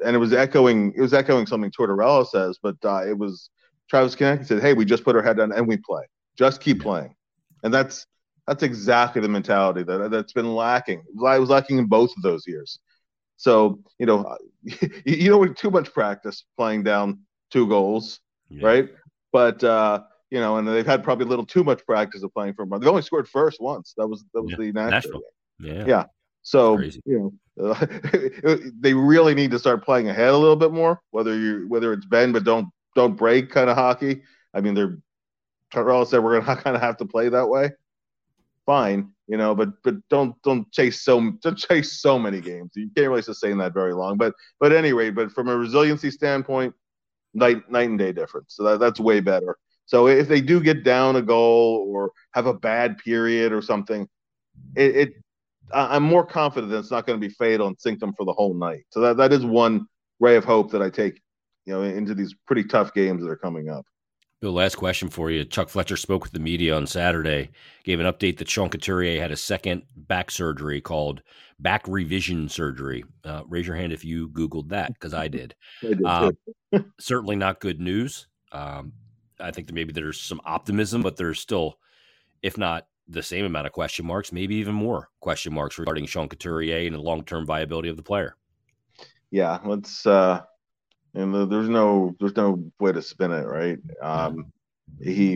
and 0.06 0.16
it 0.16 0.20
was 0.20 0.34
echoing 0.34 0.94
it 0.96 1.02
was 1.02 1.14
echoing 1.14 1.48
something 1.48 1.72
Tortorella 1.72 2.28
says, 2.28 2.60
but 2.62 2.76
uh, 2.84 3.08
it 3.08 3.18
was 3.18 3.50
Travis 3.90 4.16
Konecny 4.16 4.46
said, 4.46 4.62
"Hey, 4.62 4.74
we 4.74 4.86
just 4.86 5.04
put 5.04 5.16
our 5.16 5.24
head 5.24 5.38
down 5.38 5.52
and 5.52 5.68
we 5.68 5.78
play. 5.78 6.04
Just 6.38 6.62
keep 6.62 6.82
playing." 6.82 7.16
And 7.64 7.74
that's 7.74 8.06
that's 8.48 8.64
exactly 8.64 9.22
the 9.22 9.30
mentality 9.30 9.84
that 9.84 10.12
that's 10.12 10.34
been 10.34 10.54
lacking. 10.54 11.04
I 11.26 11.40
was 11.40 11.50
lacking 11.50 11.80
in 11.80 11.88
both 11.88 12.12
of 12.16 12.22
those 12.22 12.46
years. 12.46 12.80
So 13.38 13.80
you 14.00 14.06
know, 14.06 14.38
you 14.64 15.30
don't 15.30 15.40
want 15.40 15.58
too 15.58 15.72
much 15.72 15.94
practice 15.94 16.46
playing 16.58 16.84
down 16.84 17.20
two 17.52 17.68
goals, 17.68 18.20
yeah. 18.50 18.66
right? 18.66 18.90
But 19.32 19.64
uh, 19.64 20.04
you 20.30 20.40
know, 20.40 20.58
and 20.58 20.68
they've 20.68 20.86
had 20.86 21.04
probably 21.04 21.26
a 21.26 21.30
little 21.30 21.46
too 21.46 21.64
much 21.64 21.86
practice 21.86 22.24
of 22.24 22.34
playing 22.34 22.54
for. 22.54 22.66
They've 22.66 22.88
only 22.88 23.02
scored 23.02 23.28
first 23.28 23.62
once. 23.62 23.94
That 23.98 24.08
was 24.08 24.24
that 24.34 24.42
was 24.42 24.52
yeah. 24.52 24.58
the 24.58 24.72
Nashville. 24.72 25.22
Yeah. 25.60 25.86
Yeah. 25.86 26.04
So 26.42 26.80
you 26.80 27.34
know, 27.58 27.72
uh, 27.72 27.86
they 28.80 28.94
really 28.94 29.34
need 29.34 29.52
to 29.52 29.60
start 29.60 29.84
playing 29.84 30.10
ahead 30.10 30.30
a 30.30 30.38
little 30.38 30.56
bit 30.56 30.72
more. 30.72 31.02
Whether 31.12 31.38
you 31.38 31.66
whether 31.68 31.94
it's 31.94 32.06
bend 32.06 32.34
but 32.34 32.44
don't 32.44 32.68
don't 32.96 33.16
break 33.16 33.50
kind 33.50 33.70
of 33.70 33.76
hockey. 33.76 34.22
I 34.54 34.62
mean, 34.62 34.74
they're 34.74 35.00
Tortorella 35.74 36.08
said 36.08 36.24
we're 36.24 36.40
gonna 36.40 36.62
kind 36.62 36.76
of 36.76 36.82
have 36.82 36.98
to 36.98 37.06
play 37.06 37.30
that 37.30 37.50
way. 37.50 37.72
Fine, 38.66 39.12
you 39.28 39.38
know, 39.38 39.56
but 39.56 39.70
but 39.84 39.96
don't 40.10 40.40
don't 40.44 40.72
chase 40.72 41.02
so 41.02 41.32
don't 41.42 41.58
chase 41.58 42.02
so 42.02 42.20
many 42.20 42.42
games. 42.42 42.72
You 42.76 42.90
can't 42.96 43.10
really 43.10 43.22
sustain 43.22 43.58
that 43.60 43.74
very 43.74 43.94
long. 43.94 44.18
But 44.18 44.34
but 44.60 44.72
anyway, 44.72 45.10
but 45.10 45.32
from 45.32 45.48
a 45.48 45.58
resiliency 45.58 46.12
standpoint, 46.12 46.74
night 47.34 47.70
night 47.70 47.90
and 47.90 48.00
day 48.00 48.12
difference. 48.12 48.56
So 48.56 48.64
that, 48.64 48.80
that's 48.80 49.00
way 49.00 49.20
better. 49.20 49.58
So 49.86 50.08
if 50.08 50.28
they 50.28 50.42
do 50.42 50.60
get 50.60 50.84
down 50.84 51.16
a 51.16 51.22
goal 51.22 51.86
or 51.90 52.12
have 52.34 52.48
a 52.48 52.54
bad 52.54 52.98
period 52.98 53.52
or 53.52 53.62
something, 53.62 54.08
it, 54.76 54.96
it 54.96 55.14
I'm 55.74 56.04
more 56.04 56.26
confident 56.26 56.72
that 56.72 56.80
it's 56.80 56.92
not 56.92 57.06
going 57.06 57.20
to 57.20 57.28
be 57.28 57.34
fatal 57.34 57.68
and 57.68 57.80
sink 57.80 58.00
them 58.00 58.14
for 58.14 58.26
the 58.26 58.34
whole 58.34 58.54
night. 58.54 58.86
So 58.90 59.00
that, 59.02 59.18
that 59.18 59.34
is 59.34 59.46
one 59.46 59.88
ray 60.20 60.36
of 60.36 60.46
hope 60.46 60.72
that 60.72 60.82
I 60.82 60.90
take 60.90 61.22
you 61.66 61.74
know, 61.74 61.82
into 61.82 62.14
these 62.14 62.34
pretty 62.46 62.64
tough 62.64 62.94
games 62.94 63.24
that 63.24 63.30
are 63.30 63.36
coming 63.36 63.70
up. 63.70 63.86
Bill, 64.42 64.52
last 64.52 64.76
question 64.76 65.10
for 65.10 65.32
you. 65.32 65.46
Chuck 65.46 65.70
Fletcher 65.70 65.98
spoke 65.98 66.24
with 66.24 66.34
the 66.34 66.40
media 66.40 66.76
on 66.76 66.86
Saturday, 66.88 67.52
gave 67.84 68.00
an 68.00 68.06
update 68.06 68.38
that 68.38 68.50
Sean 68.50 68.70
Couturier 68.70 69.22
had 69.22 69.32
a 69.32 69.38
second 69.38 69.84
back 69.96 70.30
surgery 70.30 70.82
called 70.82 71.22
back 71.60 71.88
revision 71.88 72.50
surgery. 72.50 73.06
Uh, 73.24 73.44
raise 73.48 73.66
your 73.66 73.76
hand 73.76 73.94
if 73.94 74.04
you 74.04 74.30
Googled 74.30 74.70
that, 74.70 74.94
because 74.94 75.14
I 75.14 75.30
did. 75.30 75.56
I 75.84 75.88
did 75.88 76.06
uh, 76.06 76.32
certainly 77.00 77.36
not 77.36 77.62
good 77.62 77.80
news. 77.80 78.28
Um, 78.52 78.94
I 79.40 79.52
think 79.52 79.68
that 79.68 79.74
maybe 79.74 79.94
there's 79.94 80.20
some 80.20 80.42
optimism, 80.46 81.02
but 81.02 81.16
there's 81.16 81.40
still, 81.40 81.78
if 82.42 82.58
not 82.58 82.88
the 83.08 83.24
same 83.24 83.46
amount 83.46 83.68
of 83.68 83.74
question 83.74 84.06
marks, 84.06 84.32
maybe 84.32 84.56
even 84.56 84.74
more 84.74 85.10
question 85.20 85.54
marks 85.54 85.78
regarding 85.78 86.06
Sean 86.06 86.28
Couturier 86.28 86.86
and 86.88 86.96
the 86.96 87.00
long 87.00 87.24
term 87.24 87.46
viability 87.46 87.90
of 87.90 87.98
the 87.98 88.04
player. 88.04 88.36
Yeah, 89.32 89.60
let's 89.66 90.06
uh, 90.06 90.42
and 91.16 91.52
there's 91.52 91.70
no 91.70 92.16
there's 92.20 92.36
no 92.36 92.72
way 92.80 92.92
to 92.92 93.02
spin 93.02 93.32
it, 93.32 93.48
right? 93.48 93.80
Um, 94.02 94.52
he, 95.02 95.32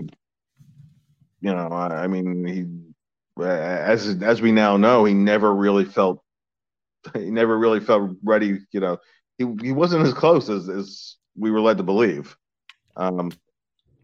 you 1.41 1.53
know, 1.53 1.67
I, 1.67 2.03
I 2.03 2.07
mean, 2.07 2.45
he 2.45 3.43
as 3.43 4.21
as 4.21 4.41
we 4.41 4.51
now 4.51 4.77
know, 4.77 5.05
he 5.05 5.13
never 5.13 5.53
really 5.53 5.85
felt 5.85 6.21
he 7.13 7.31
never 7.31 7.57
really 7.57 7.79
felt 7.79 8.11
ready. 8.23 8.59
You 8.71 8.79
know, 8.79 8.97
he 9.37 9.45
he 9.61 9.71
wasn't 9.71 10.05
as 10.05 10.13
close 10.13 10.49
as 10.49 10.69
as 10.69 11.15
we 11.37 11.51
were 11.51 11.61
led 11.61 11.77
to 11.77 11.83
believe. 11.83 12.35
Um, 12.97 13.31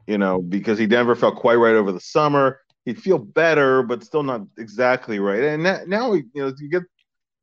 you 0.08 0.18
know, 0.18 0.42
because 0.42 0.78
he 0.78 0.86
never 0.86 1.16
felt 1.16 1.36
quite 1.36 1.56
right 1.56 1.76
over 1.76 1.92
the 1.92 2.00
summer. 2.00 2.60
He'd 2.86 3.02
feel 3.02 3.18
better, 3.18 3.82
but 3.82 4.04
still 4.04 4.24
not 4.24 4.42
exactly 4.58 5.20
right. 5.20 5.44
And 5.44 5.64
now, 5.90 6.14
you 6.14 6.24
know, 6.36 6.54
you 6.58 6.70
get 6.70 6.84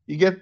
you 0.06 0.16
get 0.16 0.40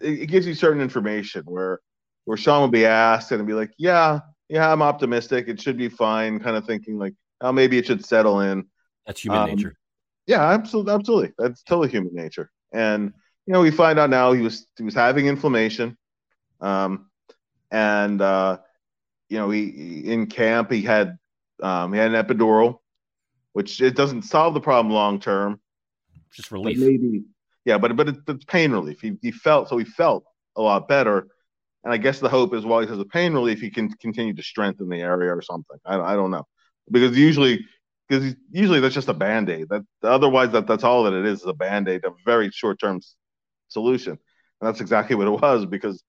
it 0.00 0.26
gives 0.26 0.46
you 0.46 0.54
certain 0.54 0.82
information 0.82 1.42
where 1.46 1.80
where 2.26 2.36
Sean 2.36 2.62
would 2.62 2.72
be 2.72 2.84
asked 2.84 3.32
and 3.32 3.46
be 3.46 3.54
like, 3.54 3.72
"Yeah, 3.78 4.20
yeah, 4.48 4.70
I'm 4.70 4.82
optimistic. 4.82 5.48
It 5.48 5.60
should 5.60 5.78
be 5.78 5.88
fine." 5.88 6.38
Kind 6.38 6.56
of 6.56 6.66
thinking 6.66 6.98
like, 6.98 7.14
"Oh, 7.40 7.52
maybe 7.52 7.78
it 7.78 7.86
should 7.86 8.04
settle 8.04 8.40
in." 8.40 8.66
That's 9.06 9.24
human 9.24 9.40
um, 9.40 9.48
nature. 9.48 9.76
Yeah, 10.26 10.42
absolutely, 10.50 10.92
absolutely. 10.92 11.32
That's 11.38 11.62
totally 11.62 11.88
human 11.88 12.14
nature. 12.14 12.50
And 12.72 13.14
you 13.46 13.52
know, 13.52 13.62
we 13.62 13.70
find 13.70 13.98
out 13.98 14.10
now 14.10 14.32
he 14.32 14.42
was 14.42 14.66
he 14.76 14.82
was 14.82 14.94
having 14.94 15.26
inflammation, 15.26 15.96
um, 16.60 17.08
and 17.70 18.20
uh, 18.20 18.58
you 19.28 19.38
know, 19.38 19.48
he 19.50 20.02
in 20.04 20.26
camp 20.26 20.70
he 20.70 20.82
had 20.82 21.16
um, 21.62 21.92
he 21.92 21.98
had 21.98 22.12
an 22.12 22.24
epidural, 22.24 22.80
which 23.52 23.80
it 23.80 23.94
doesn't 23.94 24.22
solve 24.22 24.54
the 24.54 24.60
problem 24.60 24.92
long 24.92 25.20
term. 25.20 25.60
Just 26.32 26.50
relief. 26.50 26.78
Maybe, 26.78 27.24
yeah, 27.64 27.78
but 27.78 27.96
but 27.96 28.08
it, 28.08 28.16
it's 28.26 28.44
pain 28.44 28.72
relief. 28.72 29.00
He 29.00 29.16
he 29.22 29.30
felt 29.30 29.68
so 29.68 29.78
he 29.78 29.84
felt 29.84 30.24
a 30.56 30.62
lot 30.62 30.88
better, 30.88 31.28
and 31.86 31.94
I 31.94 31.98
guess 31.98 32.18
the 32.18 32.28
hope 32.28 32.52
is 32.52 32.66
while 32.66 32.80
he 32.80 32.88
has 32.88 32.98
the 32.98 33.04
pain 33.04 33.32
relief, 33.32 33.60
he 33.60 33.70
can 33.70 33.88
continue 33.88 34.34
to 34.34 34.42
strengthen 34.42 34.88
the 34.88 35.00
area 35.00 35.32
or 35.32 35.40
something. 35.40 35.76
I 35.84 36.00
I 36.00 36.16
don't 36.16 36.32
know 36.32 36.44
because 36.90 37.16
usually 37.16 37.64
because 38.08 38.34
usually 38.50 38.80
that's 38.80 38.94
just 38.94 39.06
a 39.06 39.14
band 39.14 39.48
aid. 39.48 39.68
That 39.70 39.84
otherwise 40.02 40.50
that 40.50 40.66
that's 40.66 40.82
all 40.82 41.04
that 41.04 41.12
it 41.12 41.24
is, 41.24 41.42
is 41.42 41.46
a 41.46 41.54
band 41.54 41.88
aid, 41.88 42.04
a 42.04 42.10
very 42.24 42.50
short 42.50 42.80
term 42.80 43.00
solution, 43.68 44.10
and 44.12 44.68
that's 44.68 44.80
exactly 44.80 45.14
what 45.14 45.28
it 45.28 45.40
was 45.40 45.64
because 45.64 46.02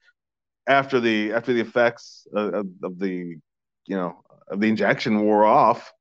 after 0.66 1.00
the 1.00 1.32
after 1.34 1.54
the 1.54 1.62
effects 1.62 2.26
of, 2.34 2.66
of 2.82 2.98
the 2.98 3.36
you 3.86 3.96
know 3.96 4.24
of 4.50 4.60
the 4.60 4.70
injection 4.70 5.22
wore 5.22 5.46
off, 5.46 5.94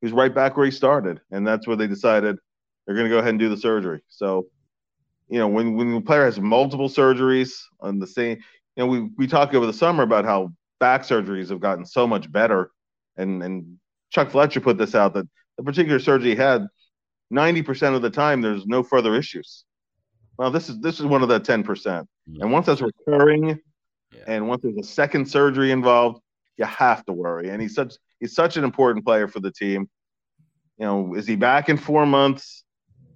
he 0.00 0.06
was 0.06 0.12
right 0.12 0.32
back 0.32 0.56
where 0.56 0.66
he 0.66 0.72
started, 0.72 1.20
and 1.32 1.44
that's 1.44 1.66
where 1.66 1.76
they 1.76 1.88
decided 1.88 2.36
they're 2.86 2.94
going 2.94 3.08
to 3.08 3.12
go 3.12 3.18
ahead 3.18 3.30
and 3.30 3.40
do 3.40 3.48
the 3.48 3.56
surgery. 3.56 4.02
So, 4.08 4.46
you 5.28 5.40
know, 5.40 5.48
when 5.48 5.74
when 5.74 5.92
the 5.92 6.00
player 6.00 6.26
has 6.26 6.38
multiple 6.38 6.88
surgeries 6.88 7.50
on 7.80 7.98
the 7.98 8.06
same, 8.06 8.38
you 8.76 8.84
know, 8.84 8.86
we 8.86 9.10
we 9.16 9.26
talked 9.26 9.54
over 9.54 9.66
the 9.66 9.72
summer 9.72 10.02
about 10.02 10.24
how 10.24 10.52
back 10.78 11.02
surgeries 11.02 11.48
have 11.48 11.60
gotten 11.60 11.84
so 11.84 12.06
much 12.06 12.30
better, 12.30 12.70
and 13.16 13.42
and 13.42 13.78
Chuck 14.10 14.30
Fletcher 14.30 14.60
put 14.60 14.78
this 14.78 14.94
out 14.94 15.14
that 15.14 15.26
the 15.56 15.64
particular 15.64 15.98
surgery 15.98 16.30
he 16.30 16.36
had, 16.36 16.66
90% 17.32 17.94
of 17.94 18.02
the 18.02 18.10
time 18.10 18.40
there's 18.40 18.66
no 18.66 18.82
further 18.82 19.14
issues. 19.14 19.64
Well, 20.38 20.50
this 20.50 20.68
is 20.68 20.78
this 20.80 21.00
is 21.00 21.06
one 21.06 21.22
of 21.22 21.28
the 21.28 21.40
10%. 21.40 21.64
Mm-hmm. 21.64 22.42
And 22.42 22.52
once 22.52 22.66
that's 22.66 22.82
recurring 22.82 23.58
yeah. 24.12 24.22
and 24.26 24.48
once 24.48 24.62
there's 24.62 24.76
a 24.76 24.82
second 24.82 25.26
surgery 25.26 25.70
involved, 25.70 26.20
you 26.58 26.66
have 26.66 27.04
to 27.06 27.12
worry. 27.12 27.48
And 27.48 27.60
he's 27.60 27.74
such 27.74 27.94
he's 28.20 28.34
such 28.34 28.56
an 28.56 28.64
important 28.64 29.04
player 29.04 29.28
for 29.28 29.40
the 29.40 29.50
team. 29.50 29.88
You 30.78 30.84
know, 30.84 31.14
is 31.14 31.26
he 31.26 31.36
back 31.36 31.68
in 31.70 31.78
4 31.78 32.04
months? 32.04 32.64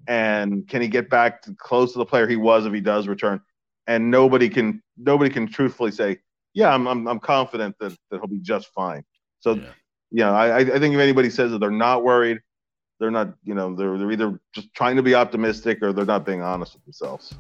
And 0.09 0.67
can 0.67 0.81
he 0.81 0.89
get 0.89 1.11
back 1.11 1.43
to 1.43 1.55
close 1.55 1.93
to 1.93 1.99
the 1.99 2.07
player 2.07 2.27
he 2.27 2.37
was 2.37 2.65
if 2.65 2.73
he 2.73 2.81
does 2.81 3.07
return? 3.07 3.41
And 3.87 4.11
nobody 4.11 4.49
can 4.49 4.83
nobody 4.97 5.31
can 5.31 5.47
truthfully 5.47 5.91
say, 5.91 6.19
yeah, 6.55 6.73
I'm 6.73 6.87
I'm, 6.87 7.09
I'm 7.09 7.21
confident 7.21 7.77
that, 7.81 7.97
that 8.11 8.19
he'll 8.19 8.27
be 8.27 8.41
just 8.41 8.69
fine. 8.75 9.05
So 9.41 9.55
yeah 9.55 9.71
know, 10.13 10.33
I, 10.35 10.59
I 10.59 10.79
think 10.79 10.95
if 10.95 11.01
anybody 11.01 11.31
says 11.31 11.53
that 11.53 11.59
they're 11.59 11.71
not 11.71 12.03
worried, 12.03 12.41
they're 12.99 13.11
not, 13.11 13.35
you 13.45 13.55
know, 13.55 13.75
they're, 13.75 13.97
they're 13.97 14.13
either 14.13 14.41
just 14.53 14.73
trying 14.75 14.97
to 14.97 15.03
be 15.03 15.15
optimistic 15.15 15.83
or 15.83 15.93
they're 15.93 16.05
not 16.05 16.27
being 16.27 16.43
honest 16.43 16.75
with 16.75 16.85
themselves. 16.85 17.35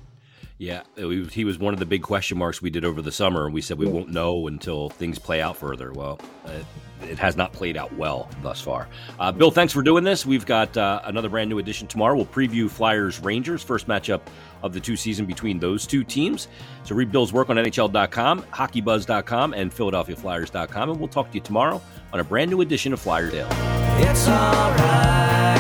Yeah, 0.61 0.83
he 0.95 1.47
was 1.47 1.59
one 1.59 1.73
of 1.73 1.81
the 1.81 1.87
big 1.87 2.03
question 2.03 2.37
marks 2.37 2.61
we 2.61 2.69
did 2.69 2.85
over 2.85 3.01
the 3.01 3.11
summer. 3.11 3.47
and 3.47 3.55
We 3.55 3.63
said 3.63 3.79
we 3.79 3.87
yeah. 3.87 3.93
won't 3.93 4.11
know 4.11 4.47
until 4.47 4.91
things 4.91 5.19
play 5.19 5.41
out 5.41 5.57
further. 5.57 5.91
Well, 5.91 6.21
it, 6.45 6.67
it 7.09 7.19
has 7.19 7.35
not 7.35 7.55
played 7.55 7.79
out 7.79 7.91
well 7.97 8.29
thus 8.43 8.61
far. 8.61 8.87
Uh, 9.19 9.33
Bill, 9.33 9.51
thanks 9.51 9.73
for 9.73 9.81
doing 9.83 10.05
this. 10.05 10.27
We've 10.27 10.45
got 10.45 10.77
uh, 10.77 11.01
another 11.05 11.31
brand 11.31 11.49
new 11.49 11.61
edition 11.61 11.87
tomorrow. 11.87 12.15
We'll 12.15 12.27
preview 12.27 12.69
Flyers 12.69 13.21
Rangers, 13.21 13.63
first 13.63 13.89
matchup 13.89 14.21
of 14.63 14.75
the 14.75 14.81
two 14.81 14.97
season 14.97 15.25
between 15.25 15.59
those 15.59 15.87
two 15.87 16.05
teams. 16.05 16.49
So 16.85 16.95
read 16.95 17.11
Bill's 17.11 17.33
work 17.33 17.49
on 17.49 17.57
NHL.com, 17.57 18.43
HockeyBuzz.com, 18.43 19.55
and 19.55 19.73
PhiladelphiaFlyers.com. 19.73 20.91
And 20.91 20.99
we'll 21.01 21.09
talk 21.09 21.31
to 21.31 21.39
you 21.39 21.41
tomorrow 21.41 21.81
on 22.13 22.21
a 22.21 22.25
brand 22.25 22.51
new 22.51 22.61
edition 22.61 22.93
of 22.93 23.01
Flyer 23.01 23.31
Daily. 23.31 23.49
It's 24.07 24.29
all 24.29 24.71
right. 24.73 25.60